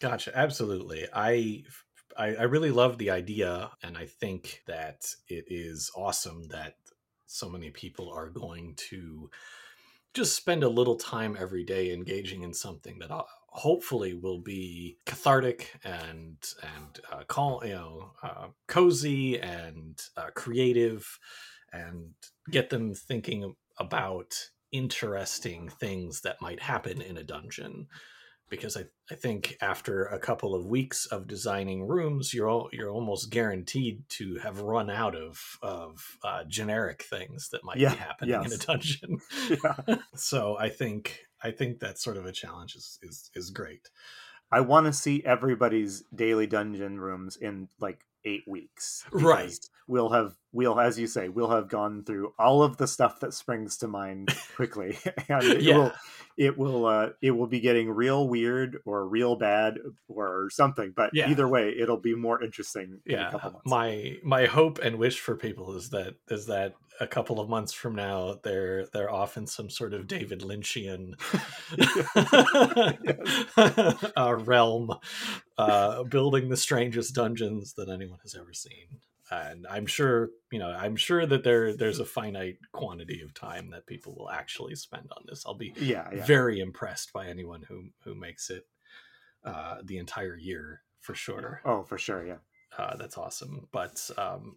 Gotcha. 0.00 0.36
Absolutely. 0.36 1.06
I, 1.12 1.64
I 2.16 2.36
I 2.36 2.42
really 2.42 2.70
love 2.70 2.98
the 2.98 3.10
idea, 3.10 3.72
and 3.82 3.96
I 3.96 4.06
think 4.06 4.62
that 4.66 5.14
it 5.28 5.44
is 5.48 5.90
awesome 5.96 6.48
that 6.48 6.76
so 7.26 7.48
many 7.48 7.70
people 7.70 8.10
are 8.10 8.28
going 8.30 8.74
to 8.76 9.30
just 10.14 10.36
spend 10.36 10.64
a 10.64 10.68
little 10.70 10.96
time 10.96 11.36
every 11.38 11.64
day 11.64 11.92
engaging 11.92 12.42
in 12.42 12.54
something 12.54 12.98
that 13.00 13.10
uh, 13.12 13.24
hopefully 13.48 14.14
will 14.14 14.40
be 14.40 14.98
cathartic 15.06 15.76
and 15.84 16.38
and 16.62 17.00
uh, 17.12 17.24
call 17.24 17.64
you 17.66 17.74
know 17.74 18.12
uh, 18.22 18.48
cozy 18.68 19.40
and 19.40 20.02
uh, 20.16 20.30
creative 20.36 21.18
and 21.76 22.14
get 22.50 22.70
them 22.70 22.94
thinking 22.94 23.54
about 23.78 24.34
interesting 24.72 25.68
things 25.68 26.22
that 26.22 26.40
might 26.42 26.60
happen 26.62 27.00
in 27.00 27.16
a 27.16 27.22
dungeon 27.24 27.86
because 28.48 28.76
I, 28.76 28.84
I 29.10 29.16
think 29.16 29.56
after 29.60 30.04
a 30.04 30.18
couple 30.20 30.54
of 30.54 30.66
weeks 30.66 31.06
of 31.06 31.26
designing 31.26 31.86
rooms, 31.88 32.32
you're 32.32 32.48
all, 32.48 32.68
you're 32.72 32.90
almost 32.90 33.30
guaranteed 33.30 34.08
to 34.10 34.36
have 34.36 34.60
run 34.60 34.88
out 34.88 35.16
of 35.16 35.58
of 35.62 36.16
uh, 36.22 36.44
generic 36.44 37.02
things 37.02 37.48
that 37.50 37.64
might 37.64 37.78
Yeah, 37.80 37.88
be 37.88 37.96
happening 37.96 38.42
in 38.42 38.52
a 38.52 38.56
dungeon. 38.58 39.18
Yeah. 39.50 39.96
so 40.14 40.56
I 40.58 40.68
think 40.68 41.26
I 41.42 41.50
think 41.50 41.80
that 41.80 41.98
sort 41.98 42.16
of 42.16 42.26
a 42.26 42.32
challenge 42.32 42.76
is 42.76 42.98
is, 43.02 43.30
is 43.34 43.50
great. 43.50 43.90
I 44.52 44.60
want 44.60 44.86
to 44.86 44.92
see 44.92 45.24
everybody's 45.24 46.04
daily 46.14 46.46
dungeon 46.46 47.00
rooms 47.00 47.36
in 47.36 47.68
like 47.80 48.00
eight 48.26 48.44
weeks. 48.46 49.04
Right. 49.12 49.54
We'll 49.88 50.10
have 50.10 50.34
we'll 50.52 50.78
as 50.80 50.98
you 50.98 51.06
say 51.06 51.28
we'll 51.28 51.50
have 51.50 51.68
gone 51.68 52.02
through 52.04 52.32
all 52.38 52.62
of 52.62 52.76
the 52.76 52.86
stuff 52.88 53.20
that 53.20 53.32
springs 53.32 53.76
to 53.78 53.88
mind 53.88 54.34
quickly, 54.56 54.98
and 55.28 55.44
it 55.44 55.62
Yeah. 55.62 55.76
will 55.78 55.92
it 56.36 56.58
will 56.58 56.86
uh, 56.86 57.10
it 57.22 57.30
will 57.30 57.46
be 57.46 57.60
getting 57.60 57.88
real 57.90 58.28
weird 58.28 58.78
or 58.84 59.08
real 59.08 59.36
bad 59.36 59.78
or 60.08 60.50
something. 60.50 60.92
But 60.94 61.10
Yeah. 61.14 61.30
either 61.30 61.46
way, 61.48 61.74
it'll 61.78 61.96
be 62.00 62.14
more 62.16 62.42
interesting. 62.42 63.00
in 63.06 63.14
a 63.14 63.18
yeah 63.18 63.30
couple 63.30 63.52
months. 63.52 63.66
my 63.66 64.16
my 64.24 64.46
hope 64.46 64.80
and 64.82 64.98
wish 64.98 65.20
for 65.20 65.36
people 65.36 65.76
is 65.76 65.90
that 65.90 66.14
is 66.28 66.46
that 66.46 66.74
a 66.98 67.06
couple 67.06 67.38
of 67.38 67.48
months 67.48 67.72
from 67.74 67.94
now 67.94 68.40
they're 68.42 68.86
they're 68.86 69.10
off 69.10 69.36
in 69.36 69.46
some 69.46 69.68
sort 69.68 69.92
of 69.92 70.06
david 70.06 70.40
lynchian 70.40 71.12
uh, 74.16 74.34
realm 74.44 74.90
uh 75.58 76.02
building 76.04 76.48
the 76.48 76.56
strangest 76.56 77.14
dungeons 77.14 77.74
that 77.74 77.88
anyone 77.88 78.18
has 78.22 78.34
ever 78.34 78.52
seen 78.52 79.00
and 79.30 79.66
i'm 79.68 79.86
sure 79.86 80.30
you 80.52 80.58
know 80.58 80.70
i'm 80.70 80.96
sure 80.96 81.26
that 81.26 81.42
there 81.44 81.74
there's 81.76 81.98
a 81.98 82.04
finite 82.04 82.58
quantity 82.72 83.22
of 83.22 83.34
time 83.34 83.70
that 83.70 83.86
people 83.86 84.14
will 84.14 84.30
actually 84.30 84.74
spend 84.74 85.08
on 85.16 85.24
this 85.26 85.44
i'll 85.46 85.54
be 85.54 85.72
yeah, 85.80 86.08
yeah. 86.14 86.24
very 86.24 86.60
impressed 86.60 87.12
by 87.12 87.26
anyone 87.26 87.62
who 87.68 87.88
who 88.04 88.14
makes 88.14 88.50
it 88.50 88.66
uh 89.44 89.76
the 89.84 89.98
entire 89.98 90.36
year 90.36 90.82
for 91.00 91.14
sure 91.14 91.60
Oh, 91.64 91.82
for 91.82 91.98
sure. 91.98 92.26
Yeah. 92.26 92.38
uh, 92.78 92.96
that's 92.96 93.16
awesome. 93.16 93.68
But 93.72 94.10
um, 94.18 94.56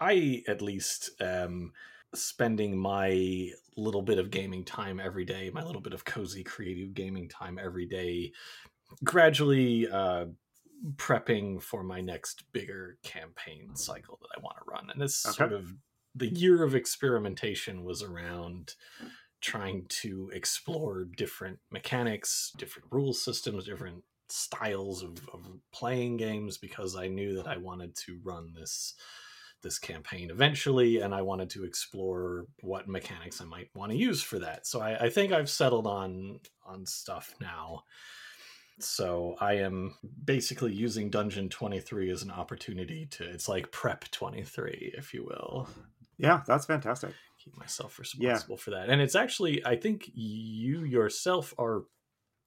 I 0.00 0.42
at 0.46 0.62
least 0.62 1.10
am 1.20 1.72
spending 2.14 2.76
my 2.78 3.50
little 3.76 4.02
bit 4.02 4.18
of 4.18 4.30
gaming 4.30 4.64
time 4.64 5.00
every 5.00 5.24
day, 5.24 5.50
my 5.52 5.62
little 5.64 5.80
bit 5.80 5.92
of 5.94 6.04
cozy 6.04 6.44
creative 6.44 6.94
gaming 6.94 7.28
time 7.28 7.58
every 7.58 7.86
day, 7.86 8.32
gradually 9.04 9.88
uh, 9.88 10.26
prepping 10.96 11.62
for 11.62 11.82
my 11.82 12.00
next 12.00 12.44
bigger 12.52 12.98
campaign 13.02 13.74
cycle 13.74 14.18
that 14.22 14.28
I 14.36 14.40
want 14.40 14.56
to 14.58 14.70
run. 14.70 14.90
And 14.90 15.00
this 15.00 15.16
Okay. 15.26 15.36
sort 15.36 15.52
of 15.52 15.74
the 16.14 16.28
year 16.28 16.62
of 16.62 16.74
experimentation 16.74 17.84
was 17.84 18.02
around 18.02 18.74
trying 19.40 19.86
to 19.88 20.30
explore 20.34 21.04
different 21.04 21.58
mechanics, 21.70 22.52
different 22.58 22.88
rule 22.90 23.12
systems, 23.12 23.66
different 23.66 24.04
styles 24.28 25.02
of, 25.02 25.28
of 25.32 25.46
playing 25.72 26.16
games 26.16 26.58
because 26.58 26.96
I 26.96 27.08
knew 27.08 27.34
that 27.36 27.46
I 27.46 27.56
wanted 27.56 27.96
to 28.06 28.20
run 28.24 28.54
this 28.54 28.94
this 29.62 29.78
campaign 29.78 30.30
eventually 30.30 31.00
and 31.00 31.12
I 31.14 31.22
wanted 31.22 31.50
to 31.50 31.64
explore 31.64 32.46
what 32.60 32.88
mechanics 32.88 33.40
I 33.40 33.44
might 33.44 33.70
want 33.74 33.90
to 33.90 33.98
use 33.98 34.22
for 34.22 34.38
that. 34.38 34.66
So 34.68 34.80
I, 34.80 35.06
I 35.06 35.10
think 35.10 35.32
I've 35.32 35.50
settled 35.50 35.86
on 35.86 36.40
on 36.64 36.86
stuff 36.86 37.34
now. 37.40 37.82
So 38.80 39.36
I 39.40 39.54
am 39.54 39.96
basically 40.24 40.72
using 40.72 41.10
Dungeon 41.10 41.48
23 41.48 42.10
as 42.10 42.22
an 42.22 42.30
opportunity 42.30 43.06
to 43.06 43.24
it's 43.28 43.48
like 43.48 43.72
prep 43.72 44.04
23, 44.10 44.92
if 44.96 45.12
you 45.12 45.24
will 45.24 45.68
Yeah, 46.16 46.42
that's 46.46 46.66
fantastic. 46.66 47.14
keep 47.38 47.56
myself 47.56 47.98
Yeah. 47.98 48.00
responsible 48.00 48.56
for 48.56 48.70
that. 48.70 48.88
And 48.90 49.00
it's 49.00 49.14
actually, 49.14 49.64
I 49.64 49.76
think 49.76 50.10
you 50.14 50.84
yourself 50.84 51.54
are 51.58 51.84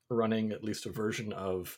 running 0.09 0.51
at 0.51 0.63
least 0.63 0.85
a 0.85 0.89
version 0.89 1.33
of 1.33 1.77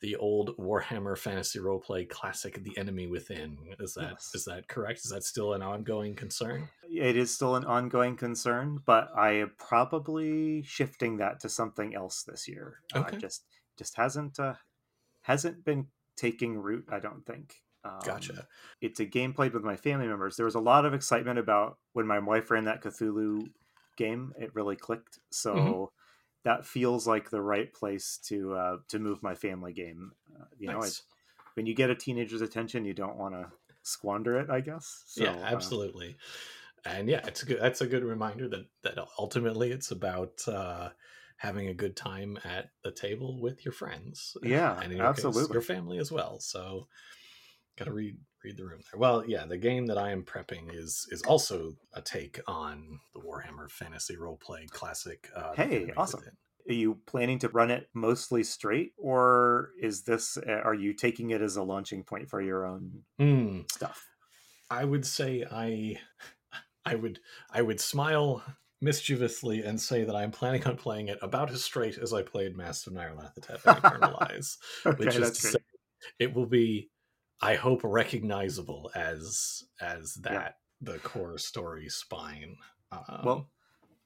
the 0.00 0.16
old 0.16 0.56
Warhammer 0.58 1.16
Fantasy 1.16 1.58
Roleplay 1.60 2.08
classic, 2.08 2.62
The 2.64 2.76
Enemy 2.76 3.06
Within. 3.06 3.58
Is 3.78 3.94
that 3.94 4.14
is 4.34 4.44
Yes. 4.44 4.44
that 4.44 4.68
correct? 4.68 5.00
Is 5.04 5.10
that 5.10 5.22
still 5.24 5.54
an 5.54 5.62
ongoing 5.62 6.14
concern? 6.16 6.68
It 6.90 7.16
is 7.16 7.34
still 7.34 7.56
an 7.56 7.64
ongoing 7.64 8.16
concern, 8.16 8.80
but 8.84 9.10
I 9.16 9.32
am 9.32 9.52
probably 9.58 10.62
shifting 10.62 11.18
that 11.18 11.40
to 11.40 11.48
something 11.48 11.94
else 11.94 12.22
this 12.24 12.48
year. 12.48 12.80
Okay. 12.94 13.16
Uh, 13.16 13.20
just 13.20 13.44
just 13.78 13.96
hasn't 13.96 14.38
uh, 14.38 14.54
hasn't 15.22 15.64
been 15.64 15.86
taking 16.16 16.56
root. 16.58 16.86
I 16.90 16.98
don't 17.00 17.24
think. 17.26 17.54
Um, 17.84 17.98
Gotcha. 18.04 18.46
It's 18.80 19.00
a 19.00 19.04
game 19.04 19.32
played 19.32 19.54
with 19.54 19.64
my 19.64 19.76
family 19.76 20.06
members. 20.06 20.36
There 20.36 20.46
was 20.46 20.54
a 20.54 20.60
lot 20.60 20.84
of 20.84 20.94
excitement 20.94 21.38
about 21.38 21.78
when 21.94 22.06
my 22.06 22.18
wife 22.20 22.50
ran 22.50 22.64
that 22.64 22.82
Cthulhu 22.82 23.48
game. 23.96 24.32
It 24.38 24.54
really 24.54 24.76
clicked. 24.76 25.18
So. 25.30 25.54
Mhm. 25.54 25.88
That 26.44 26.66
feels 26.66 27.06
like 27.06 27.30
the 27.30 27.40
right 27.40 27.72
place 27.72 28.18
to 28.24 28.54
uh, 28.54 28.76
to 28.88 28.98
move 28.98 29.22
my 29.22 29.36
family 29.36 29.72
game. 29.72 30.10
Uh, 30.34 30.46
you 30.58 30.66
know, 30.66 30.80
Nice. 30.80 30.98
it, 30.98 31.04
when 31.54 31.66
you 31.66 31.74
get 31.76 31.88
a 31.88 31.94
teenager's 31.94 32.40
attention, 32.42 32.84
you 32.84 32.94
don't 32.94 33.16
want 33.16 33.34
to 33.36 33.46
squander 33.84 34.40
it. 34.40 34.50
I 34.50 34.60
guess. 34.60 35.04
So, 35.06 35.22
yeah, 35.22 35.36
uh, 35.36 35.54
absolutely. 35.54 36.16
and 36.84 37.08
yeah, 37.08 37.20
it's 37.28 37.44
a 37.44 37.46
good. 37.46 37.60
That's 37.60 37.80
a 37.80 37.86
good 37.86 38.02
reminder 38.02 38.48
that 38.48 38.66
that 38.82 38.98
ultimately 39.20 39.70
it's 39.70 39.92
about 39.92 40.42
uh, 40.48 40.88
having 41.42 41.68
a 41.68 41.74
good 41.74 41.96
time 41.96 42.38
at 42.44 42.70
the 42.84 42.92
table 42.92 43.40
with 43.40 43.64
your 43.64 43.72
friends. 43.72 44.36
Yeah, 44.42 44.80
and 44.82 44.92
your 44.92 45.08
case, 45.08 45.08
absolutely. 45.08 45.52
your 45.52 45.62
family 45.62 45.98
as 45.98 46.12
well. 46.12 46.40
So, 46.40 46.88
got 47.76 47.86
to 47.86 47.92
read 47.92 48.18
read 48.44 48.56
the 48.56 48.64
room 48.64 48.82
there. 48.90 48.98
Well, 49.00 49.24
yeah, 49.26 49.46
the 49.46 49.58
game 49.58 49.86
that 49.86 49.98
I 49.98 50.10
am 50.10 50.24
prepping 50.24 50.74
is 50.74 51.06
is 51.10 51.22
also 51.22 51.74
a 51.94 52.02
take 52.02 52.40
on 52.46 53.00
the 53.14 53.20
Warhammer 53.20 53.70
Fantasy 53.70 54.16
Roleplay 54.16 54.68
Classic. 54.70 55.28
Uh, 55.34 55.56
Hey, 55.56 55.92
awesome. 55.96 56.22
Are 56.68 56.72
you 56.72 57.00
planning 57.06 57.38
to 57.40 57.48
run 57.48 57.70
it 57.70 57.88
mostly 57.92 58.44
straight 58.44 58.92
or 58.96 59.72
is 59.80 60.04
this 60.04 60.36
uh, 60.36 60.60
are 60.64 60.74
you 60.74 60.92
taking 60.94 61.30
it 61.30 61.42
as 61.42 61.56
a 61.56 61.62
launching 61.62 62.04
point 62.04 62.30
for 62.30 62.40
your 62.40 62.64
own 62.66 63.04
Hmm. 63.18 63.62
stuff 63.72 64.06
I 64.70 64.84
would 64.84 65.06
say 65.06 65.44
I 65.50 66.00
I 66.84 66.94
would 66.96 67.20
I 67.50 67.62
would 67.62 67.80
smile 67.80 68.44
mischievously 68.82 69.62
and 69.62 69.80
say 69.80 70.04
that 70.04 70.14
I'm 70.16 70.30
planning 70.32 70.64
on 70.66 70.76
playing 70.76 71.08
it 71.08 71.18
about 71.22 71.50
as 71.50 71.64
straight 71.64 71.98
as 71.98 72.12
I 72.12 72.22
played 72.22 72.56
Masks 72.56 72.86
of 72.86 72.92
Nyarlathotep 72.92 73.64
and 73.64 73.78
Eternal 73.84 74.18
Lies, 74.20 74.58
okay 74.84 75.04
which 75.04 75.16
is 75.16 75.30
to 75.32 75.46
say 75.48 75.58
it 76.18 76.34
will 76.34 76.46
be 76.46 76.90
I 77.40 77.54
hope 77.54 77.80
recognizable 77.84 78.90
as 78.94 79.62
as 79.80 80.18
Yeah. 80.24 80.32
that 80.32 80.54
the 80.80 80.98
core 80.98 81.38
story 81.38 81.88
spine. 81.88 82.56
Um, 82.90 83.20
well 83.24 83.50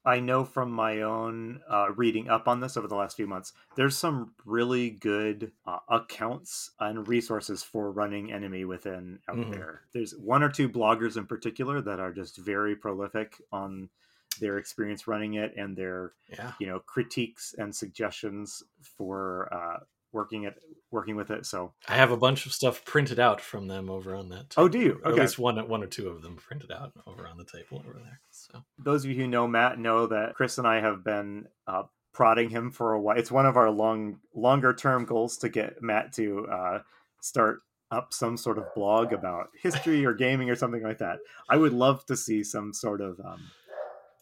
i 0.04 0.20
know 0.20 0.44
from 0.44 0.70
my 0.70 1.02
own 1.02 1.60
uh, 1.68 1.88
reading 1.96 2.28
up 2.28 2.46
on 2.46 2.60
this 2.60 2.76
over 2.76 2.86
the 2.86 2.94
last 2.94 3.16
few 3.16 3.26
months 3.26 3.52
there's 3.74 3.96
some 3.98 4.32
really 4.44 4.90
good 4.90 5.50
uh, 5.66 5.78
accounts 5.88 6.70
and 6.78 7.08
resources 7.08 7.64
for 7.64 7.90
running 7.90 8.30
enemy 8.32 8.64
within 8.64 9.18
out 9.28 9.36
Mhm. 9.36 9.50
there 9.50 9.82
there's 9.92 10.14
one 10.14 10.44
or 10.44 10.48
two 10.50 10.68
bloggers 10.68 11.16
in 11.16 11.26
particular 11.26 11.80
that 11.80 11.98
are 11.98 12.12
just 12.12 12.36
very 12.36 12.76
prolific 12.76 13.40
on 13.50 13.88
their 14.36 14.58
experience 14.58 15.06
running 15.06 15.34
it 15.34 15.52
and 15.56 15.76
their 15.76 16.12
yeah. 16.28 16.52
you 16.60 16.66
know 16.66 16.80
critiques 16.80 17.54
and 17.58 17.74
suggestions 17.74 18.62
for 18.82 19.48
uh, 19.52 19.78
working 20.12 20.44
it 20.44 20.54
working 20.90 21.16
with 21.16 21.30
it 21.30 21.44
so 21.44 21.72
I 21.88 21.96
have 21.96 22.10
a 22.10 22.16
bunch 22.16 22.46
of 22.46 22.52
stuff 22.52 22.84
printed 22.84 23.18
out 23.18 23.40
from 23.40 23.66
them 23.66 23.90
over 23.90 24.14
on 24.14 24.28
that. 24.30 24.50
Table. 24.50 24.64
Oh, 24.64 24.68
do 24.68 24.78
you? 24.78 24.92
Or 25.04 25.08
At 25.08 25.12
Okay. 25.14 25.22
least 25.22 25.38
one, 25.38 25.56
one 25.68 25.82
or 25.82 25.86
two 25.86 26.08
of 26.08 26.22
them 26.22 26.36
printed 26.36 26.70
out 26.70 26.92
over 27.06 27.26
on 27.26 27.36
the 27.36 27.44
table 27.44 27.82
over 27.86 27.98
there. 27.98 28.20
So 28.30 28.64
those 28.78 29.04
of 29.04 29.10
you 29.10 29.16
who 29.16 29.26
know 29.28 29.46
matt 29.48 29.78
know 29.78 30.06
that 30.06 30.34
chris 30.34 30.58
and 30.58 30.66
i 30.66 30.80
have 30.80 31.02
been 31.04 31.46
uh, 31.66 31.82
prodding 32.12 32.48
him 32.48 32.70
for 32.70 32.92
a 32.94 33.00
while 33.00 33.18
it's 33.18 33.30
one 33.30 33.44
of 33.46 33.56
our 33.56 33.70
long 33.70 34.18
longer 34.34 34.72
term 34.72 35.04
goals 35.04 35.36
to 35.38 35.48
get 35.48 35.82
matt 35.82 36.12
to 36.14 36.46
uh, 36.46 36.78
start 37.20 37.60
up 37.90 38.12
some 38.12 38.36
sort 38.36 38.58
of 38.58 38.64
blog 38.74 39.12
about 39.12 39.48
history 39.60 40.04
or 40.04 40.12
gaming 40.12 40.50
or 40.50 40.56
something 40.56 40.82
like 40.82 40.98
that 40.98 41.18
i 41.50 41.56
would 41.56 41.72
love 41.72 42.04
to 42.06 42.16
see 42.16 42.42
some 42.42 42.72
sort 42.72 43.00
of 43.00 43.18
um, 43.20 43.40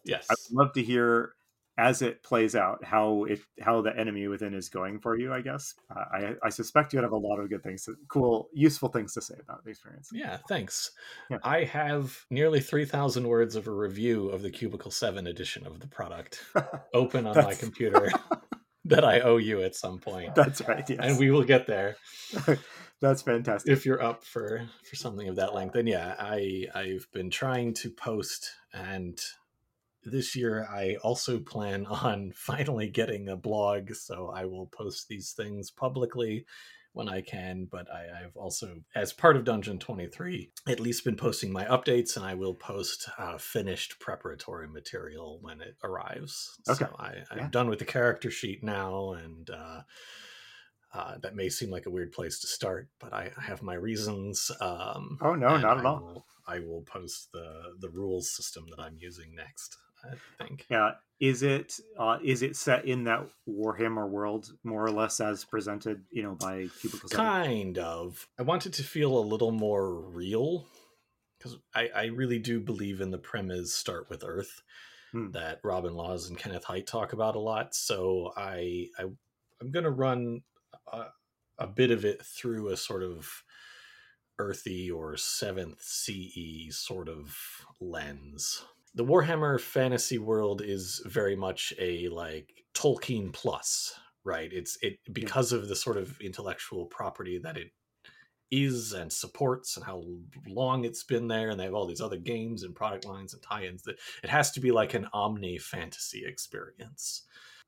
yes, 0.05 0.27
i 0.31 0.35
would 0.35 0.59
love 0.67 0.73
to 0.73 0.83
hear 0.83 1.35
as 1.77 2.03
it 2.03 2.23
plays 2.23 2.55
out 2.55 2.85
how 2.85 3.25
it 3.25 3.41
how 3.61 3.81
the 3.83 3.97
enemy 3.99 4.29
within 4.29 4.55
is 4.55 4.69
going 4.69 5.01
for 5.01 5.19
you 5.19 5.33
i 5.33 5.41
guess 5.41 5.75
uh, 5.91 6.05
i 6.13 6.35
i 6.45 6.49
suspect 6.49 6.93
you 6.93 6.99
would 6.99 7.03
have 7.05 7.11
a 7.13 7.17
lot 7.17 7.41
of 7.41 7.49
good 7.51 7.63
things 7.65 7.85
to, 7.85 7.97
cool 8.09 8.49
useful 8.55 8.89
things 8.89 9.13
to 9.13 9.21
say 9.21 9.35
about 9.43 9.65
the 9.65 9.71
experience 9.71 10.09
Yeah, 10.13 10.39
thanks. 10.49 10.93
Yeah. 11.31 11.39
I 11.43 11.65
have 11.65 12.17
nearly 12.31 12.61
3,000 12.61 13.27
words 13.27 13.57
of 13.57 13.67
a 13.67 13.73
review 13.73 14.29
of 14.29 14.43
the 14.43 14.51
Cubicle 14.51 14.93
7 14.93 15.27
edition 15.27 15.67
of 15.67 15.81
the 15.81 15.89
product 15.89 16.45
open 16.95 17.27
on 17.27 17.37
my 17.37 17.55
computer 17.55 18.09
that 18.85 19.05
I 19.05 19.19
owe 19.21 19.39
you 19.39 19.63
at 19.63 19.75
some 19.75 19.99
point. 19.99 20.35
that's 20.37 20.61
right 20.69 20.89
yes 20.89 20.99
And 21.03 21.19
we 21.19 21.33
will 21.33 21.43
get 21.45 21.67
there 21.67 21.97
that's 23.01 23.23
fantastic 23.23 23.73
if 23.73 23.85
you're 23.85 24.03
up 24.03 24.23
for 24.23 24.63
for 24.89 24.95
something 24.95 25.27
of 25.29 25.35
that 25.37 25.55
length. 25.55 25.75
And 25.75 25.89
yeah, 25.89 26.15
I 26.21 26.67
I've 26.73 27.09
been 27.13 27.31
trying 27.31 27.75
to 27.75 27.91
post 27.91 28.49
and 28.73 29.19
this 30.05 30.37
year 30.37 30.67
I 30.71 30.97
also 31.03 31.41
plan 31.41 31.87
on 31.87 32.33
finally 32.35 32.89
getting 32.89 33.29
a 33.29 33.37
blog, 33.37 33.93
so 33.95 34.31
I 34.31 34.45
will 34.45 34.67
post 34.67 35.09
these 35.09 35.33
things 35.33 35.71
publicly 35.71 36.47
when 36.93 37.09
I 37.09 37.23
can. 37.23 37.67
But 37.71 37.91
I, 37.91 38.25
I've 38.25 38.37
also, 38.37 38.77
as 38.95 39.13
part 39.13 39.37
of 39.37 39.45
Dungeon 39.45 39.79
23, 39.79 40.53
at 40.69 40.81
least 40.81 41.05
been 41.05 41.17
posting 41.17 41.53
my 41.53 41.65
updates, 41.65 42.17
and 42.17 42.25
I 42.25 42.35
will 42.35 42.55
post 42.55 43.09
uh, 43.19 43.39
finished 43.39 43.99
preparatory 44.01 44.69
material 44.69 45.39
when 45.41 45.61
it 45.61 45.77
arrives. 45.83 46.57
Okay. 46.69 46.85
So 46.85 46.97
I, 46.99 47.15
I'm 47.31 47.39
Yeah. 47.39 47.49
done 47.51 47.69
with 47.69 47.81
the 47.81 47.85
character 47.85 48.31
sheet 48.31 48.63
now, 48.63 49.13
and 49.13 49.51
uh, 49.51 49.83
uh, 50.93 51.19
that 51.23 51.35
may 51.35 51.49
seem 51.49 51.71
like 51.71 51.87
a 51.87 51.91
weird 51.91 52.13
place 52.13 52.39
to 52.41 52.47
start, 52.47 52.89
but 53.01 53.13
I, 53.13 53.33
I 53.37 53.43
have 53.43 53.63
my 53.63 53.75
reasons. 53.75 54.51
Um, 54.61 55.19
Oh, 55.21 55.35
no, 55.35 55.57
not 55.57 55.79
at 55.79 55.85
I 55.87 55.89
all. 55.89 55.99
Will, 56.01 56.27
I 56.47 56.59
will 56.61 56.83
post 56.83 57.31
the 57.33 57.75
the 57.81 57.89
rules 57.91 58.31
system 58.31 58.67
that 58.71 58.81
I'm 58.81 58.97
using 59.01 59.35
next, 59.35 59.77
I 60.05 60.43
think. 60.43 60.67
Yeah. 60.71 60.93
Is 61.21 61.43
it 61.43 61.79
uh, 61.99 62.19
is 62.23 62.43
it 62.43 62.57
set 62.57 62.85
in 62.85 63.05
that 63.05 63.27
Warhammer 63.49 64.09
world 64.09 64.53
more 64.65 64.85
or 64.85 64.91
less 64.91 65.21
as 65.21 65.45
presented, 65.45 66.03
you 66.11 66.23
know, 66.23 66.35
by 66.35 66.69
Cubicle 66.81 67.09
Kind 67.09 67.79
of. 67.79 68.27
I 68.39 68.43
want 68.43 68.67
it 68.67 68.73
to 68.75 68.83
feel 68.83 69.17
a 69.17 69.21
little 69.21 69.53
more 69.53 69.95
real 69.95 70.67
because 71.39 71.57
I, 71.75 71.89
I 71.95 72.05
really 72.07 72.39
do 72.39 72.61
believe 72.61 73.01
in 73.01 73.11
the 73.11 73.19
premise 73.19 73.73
start 73.75 74.11
with 74.11 74.25
Earth 74.27 74.63
Hmm. 75.13 75.31
that 75.31 75.61
Robin 75.63 75.95
Laws 75.95 76.29
and 76.29 76.37
Kenneth 76.37 76.65
Hite 76.65 76.89
talk 76.89 77.13
about 77.13 77.37
a 77.37 77.39
lot. 77.41 77.73
So 77.77 78.33
I, 78.37 78.89
I 78.99 79.05
I'm 79.61 79.71
gonna 79.71 79.89
run 79.91 80.43
a, 80.93 81.05
a 81.57 81.69
bit 81.69 81.93
of 81.93 82.05
it 82.05 82.21
through 82.23 82.71
a 82.71 82.77
sort 82.77 83.05
of 83.05 83.45
earthy 84.41 84.91
or 84.91 85.17
Seventh 85.17 85.81
Sea 85.81 86.69
sort 86.73 87.09
of 87.09 87.37
lens. 87.81 88.65
The 88.95 89.05
Warhammer 89.05 89.61
fantasy 89.61 90.19
world 90.19 90.63
is 90.63 91.03
very 91.05 91.35
much 91.37 91.73
a 91.79 92.09
like 92.09 92.65
Tolkien 92.75 93.33
plus, 93.33 93.99
right? 94.25 94.53
It's 94.53 94.79
it 94.83 94.99
because 95.13 95.53
of 95.53 95.69
the 95.69 95.77
sort 95.77 95.97
of 95.97 96.21
intellectual 96.21 96.87
property 96.87 97.39
that 97.39 97.57
it 97.57 97.73
is 98.51 98.93
and 98.93 99.13
supports 99.13 99.77
and 99.77 99.85
how 99.85 100.05
long 100.47 100.85
it's 100.85 101.03
been 101.03 101.27
there 101.29 101.51
and 101.51 101.59
they 101.59 101.65
have 101.65 101.75
all 101.75 101.87
these 101.87 102.01
other 102.01 102.19
games 102.19 102.63
and 102.63 102.75
product 102.75 103.05
lines 103.05 103.33
and 103.35 103.43
tie-ins 103.43 103.83
that 103.83 103.97
it 104.23 104.31
has 104.31 104.53
to 104.53 104.61
be 104.61 104.71
like 104.71 104.95
an 104.95 105.09
omni 105.13 105.59
fantasy 105.59 106.25
experience 106.25 107.23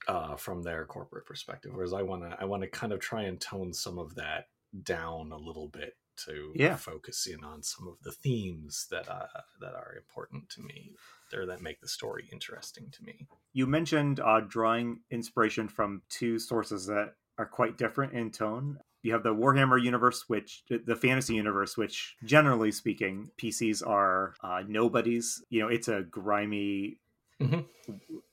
uh, 0.06 0.36
from 0.36 0.62
their 0.62 0.84
corporate 0.84 1.26
perspective 1.26 1.72
whereas 1.74 1.92
i 1.92 2.02
want 2.02 2.22
to 2.22 2.36
i 2.40 2.44
want 2.44 2.62
to 2.62 2.68
kind 2.68 2.92
of 2.92 3.00
try 3.00 3.22
and 3.22 3.40
tone 3.40 3.72
some 3.72 3.98
of 3.98 4.14
that 4.14 4.48
down 4.84 5.32
a 5.32 5.36
little 5.36 5.68
bit 5.68 5.94
to 6.16 6.52
Yeah. 6.54 6.76
focus 6.76 7.26
in 7.26 7.42
on 7.42 7.62
some 7.62 7.88
of 7.88 7.96
the 8.02 8.12
themes 8.12 8.86
that 8.90 9.08
uh, 9.08 9.26
that 9.60 9.74
are 9.74 9.94
important 9.96 10.48
to 10.50 10.62
me 10.62 10.94
or 11.34 11.46
that 11.46 11.60
make 11.62 11.80
the 11.80 11.88
story 11.88 12.28
interesting 12.32 12.90
to 12.92 13.02
me 13.04 13.26
You 13.52 13.66
mentioned 13.66 14.20
uh, 14.20 14.40
drawing 14.40 15.00
inspiration 15.10 15.68
from 15.68 16.02
two 16.08 16.38
sources 16.38 16.86
that 16.86 17.14
are 17.38 17.46
quite 17.46 17.76
different 17.78 18.12
in 18.12 18.30
tone. 18.30 18.78
You 19.02 19.12
have 19.12 19.22
the 19.22 19.34
Warhammer 19.34 19.80
universe, 19.82 20.28
which 20.28 20.64
the 20.68 20.96
fantasy 20.96 21.34
universe, 21.34 21.76
which 21.76 22.16
generally 22.24 22.72
speaking, 22.72 23.30
PCs 23.38 23.86
are 23.86 24.34
uh, 24.42 24.62
nobodies. 24.66 25.42
You 25.48 25.60
know, 25.60 25.68
it's 25.68 25.88
a 25.88 26.02
grimy, 26.02 26.98
Mhm. 27.40 27.66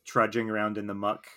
trudging 0.06 0.50
around 0.50 0.78
in 0.78 0.88
the 0.88 0.94
muck, 0.94 1.28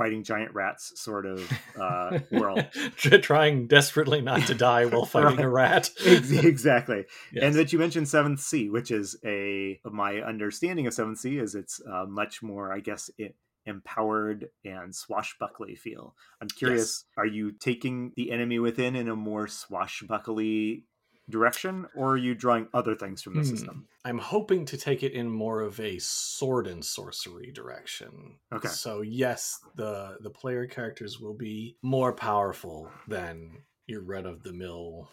fighting 0.00 0.24
giant 0.24 0.54
rats 0.54 0.98
sort 0.98 1.26
of 1.26 1.52
uh, 1.78 2.20
world. 2.32 2.64
trying 2.96 3.66
desperately 3.66 4.22
not 4.22 4.46
to 4.46 4.54
die 4.54 4.86
while 4.86 5.04
fighting 5.06 5.40
a 5.40 5.48
rat 5.48 5.90
exactly. 6.06 7.04
Yes. 7.30 7.44
And 7.44 7.54
that 7.56 7.70
you 7.70 7.78
mentioned 7.78 8.08
Seventh 8.08 8.40
Sea, 8.40 8.70
which 8.70 8.90
is 8.90 9.18
a 9.26 9.78
my 9.84 10.22
understanding 10.22 10.86
of 10.86 10.94
Seventh 10.94 11.18
Sea 11.18 11.36
is 11.36 11.54
it's 11.54 11.82
uh, 11.86 12.06
much 12.06 12.42
more, 12.42 12.72
I 12.72 12.80
guess, 12.80 13.10
it, 13.18 13.36
empowered 13.66 14.48
and 14.64 14.94
swashbuckly 14.94 15.74
feel. 15.74 16.14
I'm 16.40 16.48
curious, 16.48 17.04
are 17.18 17.26
you 17.26 17.52
taking 17.52 18.12
the 18.16 18.30
enemy 18.30 18.58
within 18.58 18.96
in 18.96 19.06
a 19.06 19.14
more 19.14 19.48
swashbuckly 19.48 20.84
direction, 21.30 21.86
or 21.94 22.12
are 22.12 22.16
you 22.16 22.34
drawing 22.34 22.68
other 22.74 22.94
things 22.94 23.22
from 23.22 23.34
the 23.34 23.40
Hmm. 23.40 23.46
system? 23.46 23.88
I'm 24.04 24.18
hoping 24.18 24.64
to 24.66 24.76
take 24.76 25.02
it 25.02 25.12
in 25.12 25.28
more 25.30 25.60
of 25.60 25.78
a 25.80 25.98
sword 25.98 26.66
and 26.66 26.84
sorcery 26.84 27.50
direction. 27.52 28.38
Okay. 28.52 28.68
So 28.68 29.00
yes, 29.02 29.58
the 29.76 30.18
the 30.20 30.30
player 30.30 30.66
characters 30.66 31.18
will 31.20 31.34
be 31.34 31.76
more 31.82 32.12
powerful 32.12 32.90
than 33.08 33.64
your 33.86 34.02
run 34.02 34.26
of 34.26 34.42
the 34.42 34.52
mill 34.52 35.08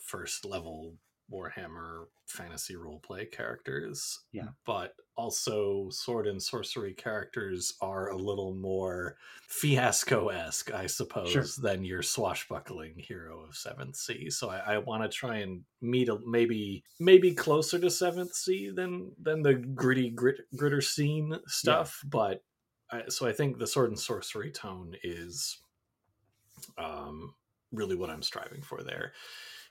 first 0.00 0.44
level 0.44 0.96
Warhammer 1.30 2.06
fantasy 2.26 2.74
roleplay 2.74 3.30
characters. 3.30 4.20
Yeah. 4.32 4.48
But 4.64 4.94
also 5.18 5.88
sword 5.90 6.28
and 6.28 6.40
sorcery 6.40 6.94
characters 6.94 7.74
are 7.80 8.10
a 8.10 8.16
little 8.16 8.54
more 8.54 9.16
fiasco-esque, 9.48 10.72
I 10.72 10.86
suppose, 10.86 11.56
than 11.56 11.84
your 11.84 12.02
swashbuckling 12.02 12.94
hero 12.96 13.40
of 13.40 13.56
Seventh 13.56 13.96
Sea. 13.96 14.30
So 14.30 14.48
I, 14.48 14.74
I 14.74 14.78
want 14.78 15.02
to 15.02 15.08
try 15.08 15.38
and 15.38 15.64
meet 15.82 16.08
a 16.08 16.18
maybe 16.24 16.84
maybe 17.00 17.34
closer 17.34 17.80
to 17.80 17.90
Seventh 17.90 18.32
Sea 18.32 18.70
than 18.70 19.10
than 19.20 19.42
the 19.42 19.54
gritty 19.54 20.10
grit, 20.10 20.42
gritter 20.56 20.82
scene 20.82 21.36
stuff. 21.48 22.00
But 22.06 22.44
I, 22.90 23.02
so 23.08 23.26
I 23.26 23.32
think 23.32 23.58
the 23.58 23.66
sword 23.66 23.90
and 23.90 23.98
sorcery 23.98 24.52
tone 24.52 24.94
is 25.02 25.58
um, 26.78 27.34
really 27.72 27.96
what 27.96 28.10
I'm 28.10 28.22
striving 28.22 28.62
for 28.62 28.84
there. 28.84 29.12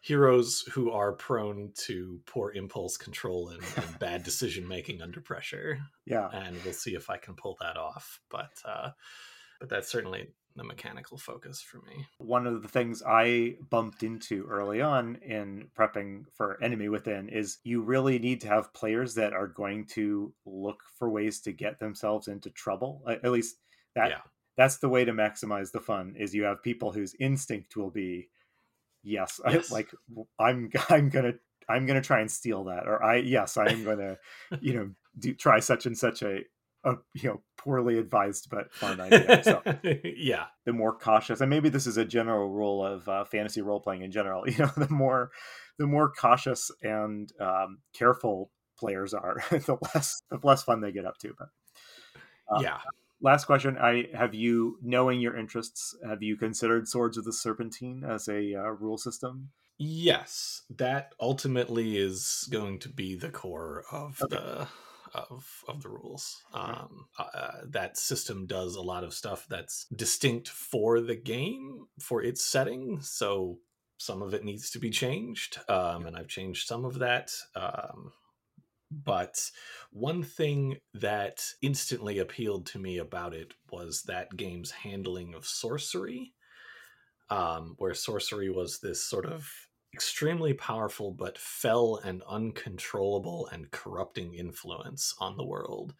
Heroes 0.08 0.62
who 0.72 0.90
are 0.92 1.12
prone 1.12 1.72
to 1.86 2.22
poor 2.26 2.54
impulse 2.54 2.96
control 2.96 3.50
and, 3.50 3.62
and 3.76 4.00
bad 4.00 4.24
decision 4.24 4.66
making 4.66 5.02
under 5.02 5.20
pressure, 5.20 5.80
Yeah. 6.06 6.30
and 6.32 6.56
we'll 6.64 6.74
see 6.74 6.96
if 6.96 7.10
I 7.10 7.18
can 7.18 7.36
pull 7.36 7.58
that 7.60 7.76
off. 7.76 8.22
But 8.30 8.52
uh, 8.64 8.92
but 9.60 9.68
that's 9.68 9.90
certainly 9.92 10.30
the 10.56 10.64
mechanical 10.64 11.18
focus 11.18 11.62
for 11.62 11.80
me. 11.80 12.06
One 12.20 12.48
of 12.48 12.62
the 12.62 12.70
things 12.70 13.04
I 13.06 13.58
bumped 13.70 14.02
into 14.02 14.46
early 14.50 14.82
on 14.82 15.18
in 15.18 15.68
prepping 15.78 16.24
for 16.34 16.58
Enemy 16.64 16.88
Within 16.90 17.28
is 17.28 17.58
you 17.64 17.82
really 17.82 18.18
need 18.18 18.40
to 18.42 18.48
have 18.48 18.74
players 18.74 19.14
that 19.16 19.34
are 19.34 19.48
going 19.48 19.88
to 19.88 20.34
look 20.46 20.80
for 20.98 21.10
ways 21.10 21.42
to 21.42 21.52
get 21.52 21.80
themselves 21.80 22.28
into 22.30 22.50
trouble. 22.52 23.04
At 23.08 23.30
least 23.30 23.58
that 23.96 24.10
Yeah. 24.12 24.22
that's 24.56 24.78
the 24.78 24.90
way 24.90 25.04
to 25.04 25.12
maximize 25.12 25.72
the 25.72 25.82
fun 25.82 26.16
is 26.18 26.34
you 26.34 26.44
have 26.46 26.64
people 26.64 26.94
whose 26.94 27.14
instinct 27.20 27.76
will 27.76 27.92
be 27.92 28.30
yes, 29.04 29.40
Yes. 29.48 29.72
I, 29.72 29.76
like 29.76 29.90
I'm 30.40 30.70
I'm 30.90 31.12
to 31.12 31.34
I'm 31.70 31.86
to 31.86 32.02
try 32.02 32.22
and 32.22 32.32
steal 32.32 32.66
that 32.66 32.88
or 32.88 33.04
I 33.04 33.18
yes, 33.18 33.58
I 33.58 33.68
am 33.68 33.84
to 33.84 34.18
you 34.62 34.74
know 34.74 34.90
do 35.20 35.34
try 35.34 35.60
such 35.60 35.86
and 35.86 35.98
such 35.98 36.22
a 36.22 36.40
a 36.84 36.94
you 37.14 37.30
know 37.30 37.42
poorly 37.58 37.98
advised 37.98 38.50
but 38.50 38.74
fun 38.74 39.00
idea. 39.00 39.44
So 39.44 39.62
yeah, 40.04 40.46
the 40.66 40.74
more 40.74 40.98
cautious 40.98 41.42
and 41.42 41.50
maybe 41.50 41.70
this 41.70 41.88
is 41.88 41.98
a 41.98 42.06
general 42.06 42.50
rule 42.50 42.86
of 42.86 43.08
uh, 43.10 43.26
fantasy 43.26 43.62
role 43.62 43.80
playing 43.80 44.04
in 44.04 44.12
general 44.12 44.48
you 44.50 44.58
know 44.58 44.72
the 44.78 44.90
more 44.90 45.32
the 45.78 45.88
more 45.88 46.12
cautious 46.12 46.72
and 46.82 47.32
um, 47.40 47.80
careful 47.94 48.52
players 48.80 49.14
are 49.14 49.44
the 49.50 49.78
less 49.94 50.22
the 50.30 50.40
less 50.44 50.64
fun 50.64 50.82
they 50.82 50.92
get 50.92 51.06
up 51.06 51.18
to 51.18 51.34
but 51.38 51.50
uh, 52.50 52.62
yeah. 52.62 52.78
Last 53.22 53.46
question 53.46 53.78
i 53.78 54.06
have 54.14 54.34
you 54.34 54.78
knowing 54.82 55.20
your 55.20 55.36
interests 55.36 55.96
have 56.06 56.22
you 56.24 56.38
considered 56.38 56.88
swords 56.88 57.18
of 57.18 57.24
the 57.26 57.34
serpentine 57.34 58.04
as 58.04 58.28
a 58.28 58.54
uh, 58.56 58.70
rule 58.70 58.98
system 58.98 59.50
Yes, 59.80 60.64
that 60.72 61.14
ultimately 61.20 61.98
is 61.98 62.48
going 62.52 62.80
to 62.80 62.90
be 62.90 63.16
the 63.16 63.30
core 63.30 63.84
of 63.92 64.18
Okay. 64.22 64.36
the 64.36 64.68
of 65.14 65.64
of 65.68 65.84
the 65.84 65.90
rules. 65.90 66.42
Um, 66.54 67.08
uh, 67.18 67.62
that 67.64 67.96
system 67.98 68.48
does 68.48 68.76
a 68.76 68.82
lot 68.82 69.04
of 69.04 69.14
stuff 69.14 69.46
that's 69.48 69.86
distinct 69.96 70.50
for 70.50 71.00
the 71.00 71.16
game 71.16 71.88
for 72.00 72.24
its 72.24 72.44
setting. 72.44 73.02
So 73.02 73.60
some 73.98 74.22
of 74.24 74.34
it 74.34 74.44
needs 74.44 74.72
to 74.72 74.80
be 74.80 74.90
changed, 74.90 75.60
um, 75.70 76.08
and 76.08 76.18
I've 76.18 76.28
changed 76.28 76.68
some 76.68 76.84
of 76.84 76.98
that. 77.00 77.32
Um, 77.56 78.14
but 78.92 79.52
one 79.92 80.24
thing 80.24 80.78
that 80.94 81.44
instantly 81.62 82.20
appealed 82.20 82.66
to 82.68 82.80
me 82.80 82.98
about 82.98 83.34
it 83.34 83.54
was 83.72 84.04
that 84.04 84.36
game's 84.38 84.72
handling 84.72 85.34
of 85.34 85.46
sorcery 85.46 86.34
um, 87.30 87.76
where 87.78 87.94
sorcery 87.94 88.50
was 88.50 88.80
this 88.80 89.04
sort 89.04 89.26
of 89.26 89.52
extremely 89.94 90.54
powerful 90.54 91.12
but 91.12 91.38
fell 91.38 91.98
and 91.98 92.22
uncontrollable 92.24 93.48
and 93.48 93.72
corrupting 93.72 94.34
influence 94.34 95.14
on 95.20 95.38
the 95.38 95.46
world. 95.46 95.96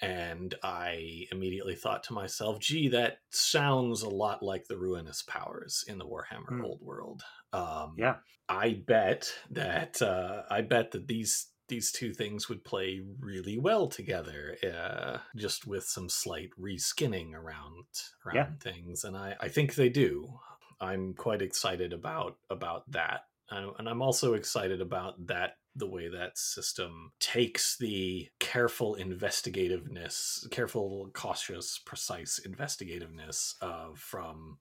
And 0.00 0.54
I 0.62 1.26
immediately 1.32 1.74
thought 1.74 2.04
to 2.04 2.12
myself, 2.12 2.60
gee, 2.60 2.88
that 2.88 3.20
sounds 3.30 4.02
a 4.02 4.10
lot 4.10 4.42
like 4.42 4.66
the 4.66 4.78
ruinous 4.78 5.22
powers 5.22 5.84
in 5.88 5.98
the 5.98 6.06
Warhammer 6.06 6.50
Hmm. 6.50 6.62
Old 6.62 6.82
World. 6.82 7.22
Um, 7.52 7.96
yeah 7.96 8.20
I 8.48 8.74
bet 8.74 9.32
that 9.50 10.02
uh, 10.02 10.44
I 10.50 10.60
bet 10.62 10.92
that 10.92 11.08
these 11.08 11.52
these 11.68 11.92
two 11.92 12.12
things 12.14 12.48
would 12.48 12.64
play 12.64 13.00
really 13.20 13.58
well 13.58 13.88
together, 13.88 14.56
uh, 14.64 15.18
just 15.36 15.66
with 15.66 15.84
some 15.84 16.08
slight 16.08 16.50
reskinning 16.60 17.34
around 17.34 17.86
around 18.24 18.36
Yeah. 18.36 18.50
things, 18.60 19.04
and 19.04 19.16
I, 19.16 19.36
I 19.40 19.48
think 19.48 19.74
they 19.74 19.88
do. 19.88 20.38
I'm 20.80 21.14
quite 21.14 21.42
excited 21.42 21.92
about 21.92 22.38
about 22.50 22.90
that, 22.92 23.22
and, 23.50 23.72
and 23.78 23.88
I'm 23.88 24.02
also 24.02 24.34
excited 24.34 24.80
about 24.80 25.26
that 25.26 25.54
the 25.74 25.86
way 25.88 26.08
that 26.08 26.38
system 26.38 27.12
takes 27.20 27.76
the 27.76 28.28
careful 28.40 28.96
investigativeness, 28.96 30.50
careful, 30.50 31.10
cautious, 31.12 31.78
precise 31.78 32.40
investigativeness 32.46 33.54
uh, 33.60 33.88
from 33.94 34.58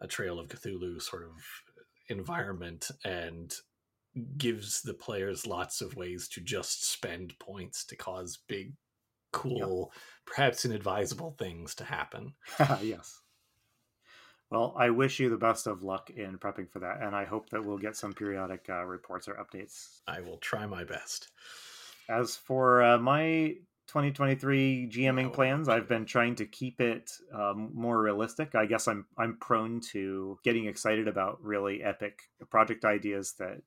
a 0.00 0.06
Trail 0.08 0.38
of 0.40 0.48
Cthulhu 0.48 1.00
sort 1.00 1.24
of 1.24 1.32
environment 2.08 2.90
and 3.04 3.54
gives 4.36 4.82
the 4.82 4.94
players 4.94 5.46
lots 5.46 5.80
of 5.80 5.96
ways 5.96 6.28
to 6.28 6.40
just 6.40 6.84
spend 6.90 7.38
points 7.38 7.84
to 7.86 7.96
cause 7.96 8.38
big, 8.48 8.74
cool, 9.32 9.92
perhaps 10.26 10.64
inadvisable 10.64 11.32
things 11.38 11.74
to 11.76 11.84
happen. 11.84 12.34
yes 12.82 13.22
well 14.50 14.74
i 14.76 14.90
wish 14.90 15.18
you 15.20 15.28
the 15.28 15.36
best 15.36 15.66
of 15.66 15.82
luck 15.82 16.10
in 16.10 16.38
prepping 16.38 16.68
for 16.70 16.80
that 16.80 17.00
and 17.02 17.14
i 17.14 17.24
hope 17.24 17.48
that 17.50 17.64
we'll 17.64 17.78
get 17.78 17.96
some 17.96 18.12
periodic 18.12 18.66
uh, 18.68 18.84
reports 18.84 19.28
or 19.28 19.34
updates 19.34 20.00
I 20.06 20.20
will 20.20 20.38
try 20.38 20.66
my 20.66 20.84
best. 20.84 21.28
As 22.08 22.36
for 22.36 22.82
uh, 22.82 22.98
my 22.98 23.56
2023 23.86 24.88
GMing 24.90 25.32
Yeah, 25.32 25.32
plans. 25.32 25.68
I've 25.68 25.88
been 25.88 26.04
trying 26.04 26.34
to 26.36 26.46
keep 26.46 26.80
it 26.80 27.10
um, 27.34 27.70
more 27.74 28.00
realistic. 28.00 28.54
I 28.54 28.66
guess 28.66 28.86
I'm 28.88 29.06
I'm 29.16 29.36
prone 29.38 29.80
to 29.92 30.38
getting 30.44 30.66
excited 30.66 31.08
about 31.08 31.42
really 31.42 31.82
epic 31.82 32.22
project 32.50 32.84
ideas 32.84 33.34
that 33.38 33.62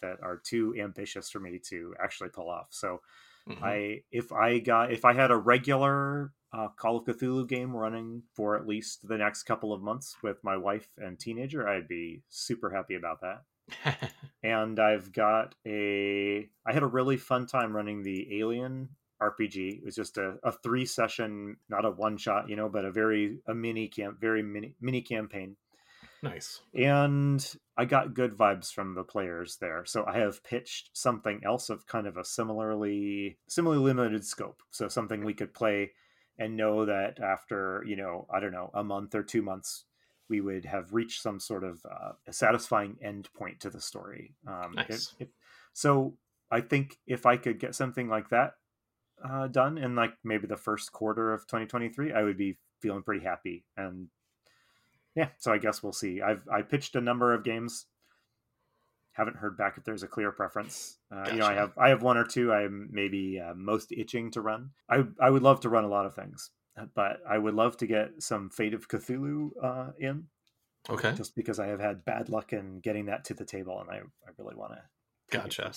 that 0.00 0.20
are 0.22 0.36
too 0.38 0.74
ambitious 0.78 1.30
for 1.30 1.40
me 1.40 1.58
to 1.66 1.94
actually 2.02 2.30
pull 2.30 2.48
off. 2.50 2.68
So 2.70 3.02
Mhm. 3.46 3.78
I 3.80 4.04
if 4.10 4.32
I 4.32 4.58
got 4.60 4.92
if 4.92 5.04
I 5.04 5.14
had 5.14 5.30
a 5.30 5.36
regular 5.36 6.34
uh, 6.52 6.68
Call 6.68 6.98
of 6.98 7.04
Cthulhu 7.04 7.46
game 7.48 7.76
running 7.76 8.24
for 8.32 8.56
at 8.56 8.66
least 8.66 9.06
the 9.06 9.18
next 9.18 9.44
couple 9.44 9.72
of 9.72 9.82
months 9.82 10.16
with 10.22 10.42
my 10.44 10.56
wife 10.56 10.90
and 10.98 11.18
teenager, 11.18 11.68
I'd 11.68 11.88
be 11.88 12.24
super 12.28 12.70
happy 12.70 12.94
about 12.94 13.20
that. 13.22 13.44
And 14.42 14.78
I've 14.78 15.12
got 15.12 15.56
a 15.66 16.48
I 16.64 16.72
had 16.72 16.82
a 16.82 16.86
really 16.86 17.16
fun 17.16 17.46
time 17.46 17.74
running 17.74 18.02
the 18.02 18.38
Alien 18.40 18.96
RPG. 19.20 19.78
It 19.78 19.84
was 19.84 19.96
just 19.96 20.16
a, 20.16 20.38
a 20.44 20.52
three 20.52 20.86
session, 20.86 21.56
not 21.68 21.84
a 21.84 21.90
one 21.90 22.16
shot, 22.16 22.48
you 22.48 22.54
know, 22.56 22.68
but 22.68 22.84
a 22.84 22.92
very 22.92 23.40
a 23.46 23.54
mini 23.54 23.88
camp, 23.88 24.20
very 24.20 24.42
mini 24.42 24.76
mini 24.80 25.02
campaign 25.02 25.56
nice. 26.22 26.60
and 26.74 27.54
I 27.76 27.84
got 27.84 28.14
good 28.14 28.36
vibes 28.36 28.72
from 28.72 28.94
the 28.94 29.04
players 29.04 29.56
there. 29.60 29.84
So 29.84 30.04
I 30.06 30.18
have 30.18 30.42
pitched 30.42 30.90
something 30.92 31.40
else 31.44 31.70
of 31.70 31.86
kind 31.86 32.06
of 32.06 32.16
a 32.16 32.24
similarly 32.24 33.38
similarly 33.48 33.82
limited 33.84 34.24
scope. 34.24 34.62
So 34.70 34.88
something 34.88 35.24
we 35.24 35.34
could 35.34 35.54
play 35.54 35.92
and 36.38 36.56
know 36.56 36.84
that 36.86 37.20
after 37.20 37.84
you 37.86 37.96
know 37.96 38.26
I 38.32 38.40
don't 38.40 38.52
know 38.52 38.70
a 38.74 38.82
month 38.84 39.14
or 39.14 39.22
two 39.22 39.42
months 39.42 39.84
we 40.28 40.40
would 40.42 40.64
have 40.66 40.92
reached 40.92 41.22
some 41.22 41.40
sort 41.40 41.64
of 41.64 41.80
uh, 41.90 42.12
a 42.26 42.32
satisfying 42.32 42.96
end 43.02 43.28
point 43.32 43.60
to 43.60 43.70
the 43.70 43.80
story. 43.80 44.34
Um, 44.46 44.74
if- 44.78 44.88
Nice. 44.90 45.14
if- 45.18 45.28
so 45.72 46.16
I 46.50 46.60
think 46.60 46.98
if 47.06 47.24
I 47.26 47.36
could 47.36 47.58
get 47.60 47.74
something 47.74 48.08
like 48.08 48.28
that 48.30 48.52
uh, 49.24 49.46
done 49.48 49.78
in 49.78 49.94
like 49.96 50.12
maybe 50.24 50.46
the 50.46 50.56
first 50.56 50.92
quarter 50.92 51.32
of 51.32 51.46
2023, 51.46 52.12
I 52.12 52.22
would 52.22 52.36
be 52.36 52.58
feeling 52.80 53.02
pretty 53.02 53.24
happy 53.24 53.64
and 53.76 54.08
yeah 55.18 55.28
so 55.36 55.52
i 55.52 55.58
guess 55.58 55.82
we'll 55.82 55.92
see 55.92 56.22
i've 56.22 56.42
i 56.50 56.62
pitched 56.62 56.94
a 56.94 57.00
number 57.00 57.34
of 57.34 57.42
games 57.42 57.86
haven't 59.12 59.36
heard 59.36 59.58
back 59.58 59.74
if 59.76 59.82
there's 59.84 60.04
a 60.04 60.06
clear 60.06 60.30
preference 60.30 60.98
uh, 61.12 61.24
you 61.32 61.38
know 61.38 61.46
i 61.46 61.54
have 61.54 61.72
i 61.76 61.88
have 61.88 62.02
one 62.02 62.16
or 62.16 62.24
two 62.24 62.52
i'm 62.52 62.88
maybe 62.92 63.40
uh, 63.40 63.52
most 63.54 63.90
itching 63.90 64.30
to 64.30 64.40
run 64.40 64.70
i 64.88 65.02
i 65.20 65.28
would 65.28 65.42
love 65.42 65.58
to 65.60 65.68
run 65.68 65.82
a 65.84 65.88
lot 65.88 66.06
of 66.06 66.14
things 66.14 66.50
but 66.94 67.18
i 67.28 67.36
would 67.36 67.54
love 67.54 67.76
to 67.76 67.86
get 67.86 68.10
some 68.20 68.48
fate 68.48 68.74
of 68.74 68.86
cthulhu 68.88 69.50
uh, 69.62 69.90
in 69.98 70.24
Okay. 70.88 71.12
just 71.16 71.34
because 71.34 71.58
i 71.58 71.66
have 71.66 71.80
had 71.80 72.04
bad 72.04 72.28
luck 72.28 72.52
in 72.52 72.78
getting 72.78 73.06
that 73.06 73.24
to 73.24 73.34
the 73.34 73.44
table 73.44 73.80
and 73.80 73.90
i 73.90 73.96
i 73.96 74.30
really 74.38 74.54
want 74.54 74.72
to 74.72 74.78
Gotcha. 75.30 75.72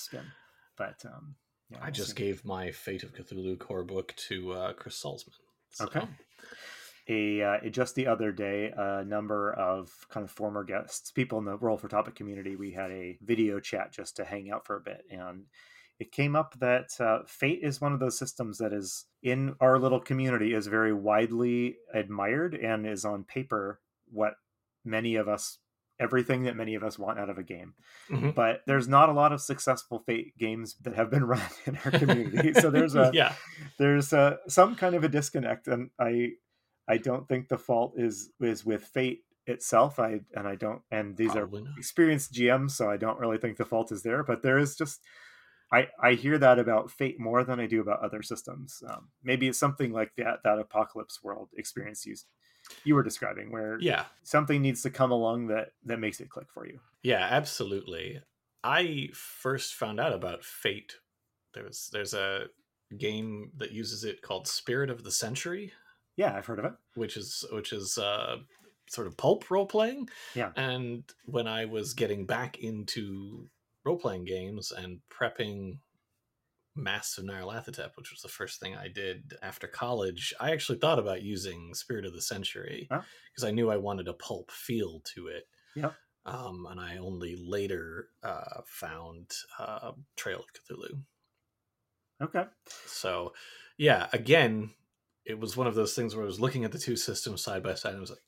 but 0.77 1.03
um 1.05 1.35
yeah, 1.71 1.77
I 1.81 1.89
just 1.89 2.15
gave 2.15 2.43
my 2.43 2.71
Fate 2.71 3.03
of 3.03 3.13
Cthulhu 3.13 3.57
core 3.57 3.83
book 3.83 4.13
to 4.27 4.51
uh, 4.51 4.73
Chris 4.73 5.01
Salzman. 5.01 5.29
So, 5.71 5.85
Okay. 5.85 6.01
A 7.07 7.41
uh, 7.41 7.69
just 7.69 7.95
the 7.95 8.07
other 8.07 8.31
day 8.31 8.71
a 8.75 9.03
number 9.03 9.51
of 9.53 9.91
kind 10.09 10.23
of 10.23 10.31
former 10.31 10.63
guests 10.63 11.11
people 11.11 11.39
in 11.39 11.45
the 11.45 11.57
roll 11.57 11.77
for 11.77 11.87
topic 11.87 12.15
community 12.15 12.55
we 12.55 12.71
had 12.71 12.91
a 12.91 13.17
video 13.21 13.59
chat 13.59 13.91
just 13.91 14.15
to 14.15 14.23
hang 14.25 14.51
out 14.51 14.65
for 14.65 14.75
a 14.75 14.81
bit 14.81 15.03
and 15.09 15.45
it 15.99 16.11
came 16.11 16.35
up 16.35 16.55
that 16.59 16.89
uh, 16.99 17.19
fate 17.27 17.59
is 17.61 17.79
one 17.79 17.93
of 17.93 17.99
those 17.99 18.17
systems 18.17 18.57
that 18.57 18.73
is 18.73 19.05
in 19.21 19.53
our 19.59 19.77
little 19.77 19.99
community 19.99 20.53
is 20.53 20.65
very 20.67 20.93
widely 20.93 21.75
admired 21.93 22.55
and 22.55 22.87
is 22.87 23.05
on 23.05 23.23
paper 23.23 23.79
what 24.11 24.33
many 24.85 25.15
of 25.15 25.27
us 25.27 25.57
everything 25.99 26.43
that 26.43 26.55
many 26.55 26.73
of 26.73 26.83
us 26.83 26.97
want 26.97 27.19
out 27.19 27.29
of 27.29 27.37
a 27.37 27.43
game 27.43 27.75
Mhm. 28.09 28.33
but 28.33 28.61
there's 28.65 28.87
not 28.87 29.09
a 29.09 29.13
lot 29.13 29.31
of 29.31 29.39
successful 29.41 29.99
fate 29.99 30.35
games 30.37 30.75
that 30.81 30.95
have 30.95 31.11
been 31.11 31.23
run 31.35 31.41
in 31.67 31.77
our 31.85 31.91
community 31.91 32.53
so 32.53 32.71
there's 32.71 32.95
a 33.03 33.11
yeah. 33.13 33.33
there's 33.77 34.11
uh, 34.11 34.37
some 34.47 34.75
kind 34.75 34.95
of 34.95 35.03
a 35.03 35.09
disconnect 35.09 35.67
and 35.67 35.89
i 35.99 36.29
i 36.87 36.97
don't 36.97 37.27
think 37.27 37.47
the 37.47 37.57
fault 37.57 37.93
is 37.97 38.31
is 38.41 38.65
with 38.65 38.83
fate 38.83 39.23
itself 39.47 39.99
i 39.99 40.19
and 40.35 40.47
i 40.47 40.55
don't 40.55 40.81
and 40.91 41.17
these 41.17 41.31
Probably 41.33 41.61
are 41.61 41.65
not. 41.65 41.77
experienced 41.77 42.33
gms 42.33 42.71
so 42.71 42.89
i 42.89 42.97
don't 42.97 43.19
really 43.19 43.37
think 43.37 43.57
the 43.57 43.65
fault 43.65 43.91
is 43.91 44.03
there 44.03 44.23
but 44.23 44.41
there 44.41 44.57
is 44.57 44.75
just 44.75 45.01
i 45.71 45.87
i 46.01 46.13
hear 46.13 46.37
that 46.37 46.59
about 46.59 46.91
fate 46.91 47.19
more 47.19 47.43
than 47.43 47.59
i 47.59 47.65
do 47.65 47.81
about 47.81 48.01
other 48.01 48.21
systems 48.21 48.83
um, 48.87 49.09
maybe 49.23 49.47
it's 49.47 49.57
something 49.59 49.91
like 49.91 50.11
that 50.17 50.39
that 50.43 50.59
apocalypse 50.59 51.23
world 51.23 51.49
experience 51.57 52.05
you 52.05 52.15
you 52.83 52.93
were 52.95 53.03
describing 53.03 53.51
where 53.51 53.77
Yeah. 53.81 54.05
something 54.23 54.61
needs 54.61 54.81
to 54.83 54.89
come 54.89 55.11
along 55.11 55.47
that 55.47 55.73
that 55.85 55.99
makes 55.99 56.19
it 56.21 56.29
click 56.29 56.47
for 56.53 56.65
you 56.67 56.79
Yeah, 57.03 57.27
absolutely. 57.29 58.21
I 58.63 59.09
first 59.13 59.73
found 59.73 59.99
out 59.99 60.13
about 60.13 60.43
Fate. 60.45 60.93
There's 61.55 61.89
there's 61.91 62.13
a 62.13 62.45
game 62.97 63.51
that 63.57 63.71
uses 63.71 64.03
it 64.03 64.21
called 64.21 64.47
Spirit 64.47 64.89
of 64.91 65.03
the 65.03 65.11
Century, 65.11 65.73
yeah 66.15 66.35
i've 66.35 66.45
heard 66.45 66.59
of 66.59 66.65
it 66.65 66.73
which 66.95 67.17
is 67.17 67.45
which 67.51 67.71
is 67.73 67.97
uh 67.97 68.37
sort 68.89 69.07
of 69.07 69.15
pulp 69.15 69.49
role 69.49 69.65
playing. 69.65 70.09
Yeah. 70.35 70.51
And 70.57 71.03
when 71.23 71.47
I 71.47 71.63
was 71.63 71.93
getting 71.93 72.25
back 72.25 72.59
into 72.59 73.47
role 73.85 73.95
playing 73.97 74.25
games 74.25 74.71
and 74.71 74.99
prepping 75.09 75.77
Masks 76.75 77.17
of 77.17 77.23
Nyarlathotep, 77.23 77.91
which 77.95 78.11
was 78.11 78.21
the 78.21 78.27
first 78.27 78.59
thing 78.59 78.75
I 78.75 78.89
did 78.89 79.33
after 79.41 79.67
college, 79.67 80.33
I 80.41 80.51
actually 80.51 80.79
thought 80.79 80.99
about 80.99 81.21
using 81.21 81.73
Spirit 81.73 82.03
of 82.05 82.13
the 82.13 82.21
Century 82.21 82.87
Huh? 82.91 83.01
because 83.31 83.47
I 83.47 83.51
knew 83.51 83.69
I 83.71 83.77
wanted 83.77 84.09
a 84.09 84.13
pulp 84.13 84.51
feel 84.51 85.01
to 85.15 85.27
it. 85.27 85.47
Yeah. 85.73 85.91
Um, 86.25 86.67
and 86.69 86.79
I 86.79 86.97
only 86.97 87.37
later 87.41 88.09
uh, 88.23 88.61
found 88.65 89.31
uh, 89.57 89.93
Trail 90.17 90.39
of 90.39 90.45
Cthulhu. 90.53 91.01
okay 92.21 92.43
So, 92.85 93.33
yeah, 93.77 94.07
again, 94.11 94.71
it 95.25 95.39
was 95.39 95.55
one 95.55 95.67
of 95.67 95.75
those 95.75 95.93
things 95.93 96.15
where 96.15 96.23
I 96.23 96.27
was 96.27 96.39
looking 96.39 96.65
at 96.65 96.71
the 96.71 96.79
two 96.79 96.95
systems 96.95 97.43
side 97.43 97.63
by 97.63 97.75
side. 97.75 97.89
And 97.89 97.97
I 97.97 98.01
was 98.01 98.09
like, 98.09 98.23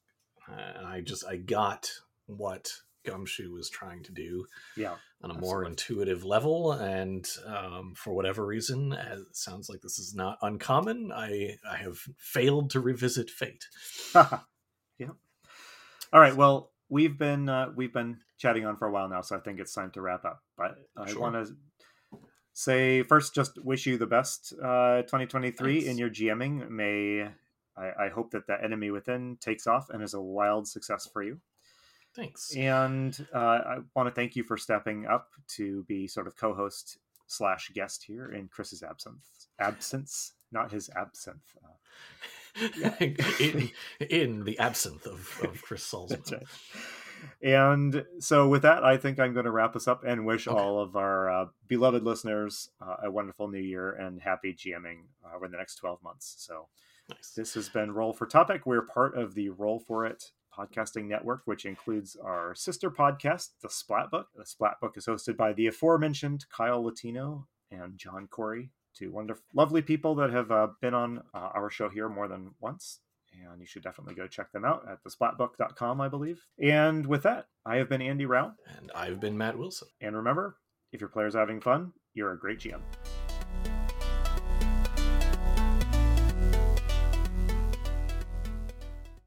and 0.78 0.88
I 0.88 1.02
just 1.02 1.26
I 1.26 1.38
got 1.38 1.90
what 2.26 2.72
Gumshoe 3.06 3.52
was 3.52 3.70
trying 3.70 4.04
to 4.04 4.12
do 4.12 4.46
yeah 4.78 4.96
on 5.22 5.32
a 5.32 5.40
more 5.40 5.64
intuitive 5.64 6.26
level, 6.26 6.74
and 6.74 7.26
um, 7.46 7.94
for 7.96 8.14
whatever 8.14 8.46
reason, 8.46 8.92
as 8.94 9.22
it 9.22 9.36
sounds 9.36 9.70
like 9.70 9.82
this 9.82 9.98
is 10.00 10.14
not 10.14 10.38
uncommon. 10.42 11.12
I 11.14 11.56
I 11.70 11.78
have 11.78 12.00
failed 12.18 12.72
to 12.72 12.80
revisit 12.82 13.30
Fate. 13.30 13.66
yeah. 14.16 15.10
All 16.12 16.20
right. 16.20 16.36
Well, 16.36 16.72
we've 16.90 17.18
been 17.18 17.50
uh, 17.50 17.70
we've 17.76 17.94
been 17.94 18.20
chatting 18.38 18.66
on 18.66 18.78
for 18.78 18.88
a 18.88 18.92
while 18.92 19.08
now, 19.10 19.22
so 19.22 19.36
I 19.36 19.40
think 19.40 19.60
it's 19.60 19.74
time 19.74 19.92
to 19.92 20.02
wrap 20.02 20.26
up. 20.26 20.44
But 20.58 20.76
I 20.98 21.10
Sure. 21.10 21.22
want 21.22 21.36
to 21.36 21.56
say 22.54 23.04
first, 23.04 23.36
just 23.36 23.64
wish 23.64 23.86
you 23.86 23.98
the 23.98 24.08
best, 24.08 24.54
uh, 24.62 25.02
2023 25.04 25.88
in 25.88 25.98
your 25.98 26.10
GMing. 26.10 26.70
May 26.70 27.30
I, 27.76 28.06
I 28.06 28.10
hope 28.10 28.32
that 28.32 28.48
the 28.48 28.62
enemy 28.64 28.92
within 28.92 29.38
takes 29.40 29.68
off 29.68 29.90
and 29.90 30.04
is 30.04 30.14
a 30.14 30.22
wild 30.22 30.68
success 30.68 31.08
for 31.12 31.24
you. 31.24 31.40
Thanks. 32.16 32.56
And 32.56 33.26
uh, 33.34 33.38
I 33.38 33.78
want 33.96 34.08
to 34.08 34.14
thank 34.14 34.36
you 34.36 34.44
for 34.44 34.56
stepping 34.56 35.08
up 35.08 35.30
to 35.56 35.84
be 35.84 36.08
sort 36.08 36.28
of 36.28 36.36
co-host 36.36 37.00
slash 37.26 37.72
guest 37.74 38.04
here 38.04 38.32
in 38.32 38.48
Chris's 38.48 38.84
absence. 38.84 39.48
Absence, 39.60 40.34
not 40.52 40.72
his 40.72 40.90
absinthe. 40.96 41.58
Uh, 41.64 42.68
yeah. 42.78 42.96
in, 43.40 43.72
in 44.10 44.44
the 44.44 44.60
absence 44.60 45.06
of, 45.08 45.40
of 45.44 45.62
Chris 45.64 45.90
Salzman. 45.90 46.44
And 47.42 48.06
so, 48.20 48.48
with 48.48 48.62
that, 48.64 48.84
I 48.84 48.98
think 48.98 49.20
I'm 49.20 49.34
going 49.34 49.46
to 49.46 49.52
wrap 49.52 49.76
us 49.76 49.88
up 49.88 50.04
and 50.06 50.26
wish 50.26 50.48
Okay. 50.48 50.58
all 50.58 50.80
of 50.80 50.96
our 50.96 51.30
uh, 51.30 51.46
beloved 51.68 52.04
listeners 52.04 52.70
uh, 52.82 52.96
a 53.04 53.12
wonderful 53.12 53.48
new 53.48 53.60
year 53.60 53.92
and 53.92 54.22
happy 54.22 54.54
GMing 54.54 55.04
uh, 55.26 55.36
over 55.36 55.48
the 55.48 55.58
next 55.58 55.76
12 55.76 56.02
months. 56.04 56.36
So, 56.40 56.68
Nice. 57.10 57.32
this 57.36 57.54
has 57.56 57.70
been 57.70 57.92
Roll 57.92 58.14
for 58.14 58.26
Topic. 58.26 58.66
We're 58.66 58.82
part 58.84 59.18
of 59.18 59.36
the 59.36 59.50
Roll 59.50 59.80
for 59.80 60.06
It 60.06 60.32
podcasting 60.58 61.06
network, 61.06 61.42
which 61.46 61.66
includes 61.66 62.16
our 62.16 62.54
sister 62.54 62.92
podcast, 62.92 63.50
The 63.62 63.70
Splat 63.70 64.12
Book. 64.12 64.28
The 64.36 64.46
Splat 64.46 64.80
Book 64.80 64.94
is 64.98 65.06
hosted 65.08 65.36
by 65.36 65.52
the 65.54 65.68
aforementioned 65.68 66.46
Kyle 66.50 66.84
Latino 66.84 67.48
and 67.72 67.98
John 67.98 68.28
Corey, 68.28 68.70
two 68.94 69.12
wonderful, 69.12 69.44
lovely 69.56 69.82
people 69.82 70.14
that 70.16 70.30
have 70.30 70.52
uh, 70.52 70.68
been 70.80 70.94
on 70.94 71.24
uh, 71.34 71.50
our 71.56 71.72
show 71.72 71.90
here 71.90 72.08
more 72.08 72.28
than 72.28 72.52
once. 72.60 73.00
And 73.34 73.60
you 73.60 73.66
should 73.66 73.84
definitely 73.84 74.16
go 74.16 74.28
check 74.28 74.52
them 74.52 74.66
out 74.66 74.86
at 74.90 75.04
thesplatbook.com, 75.04 76.02
I 76.02 76.08
believe. 76.08 76.46
And 76.62 77.06
with 77.06 77.24
that, 77.24 77.48
I 77.66 77.78
have 77.78 77.90
been 77.90 78.02
Andy 78.02 78.26
Rao. 78.26 78.54
And 78.78 78.92
I've 78.96 79.20
been 79.20 79.38
Matt 79.38 79.58
Wilson. 79.58 79.88
And 80.02 80.16
remember, 80.16 80.58
if 80.92 81.02
your 81.02 81.10
players 81.10 81.36
are 81.36 81.40
having 81.40 81.62
fun, 81.62 81.94
you're 82.14 82.34
a 82.34 82.40
great 82.40 82.60
GM. 82.60 82.82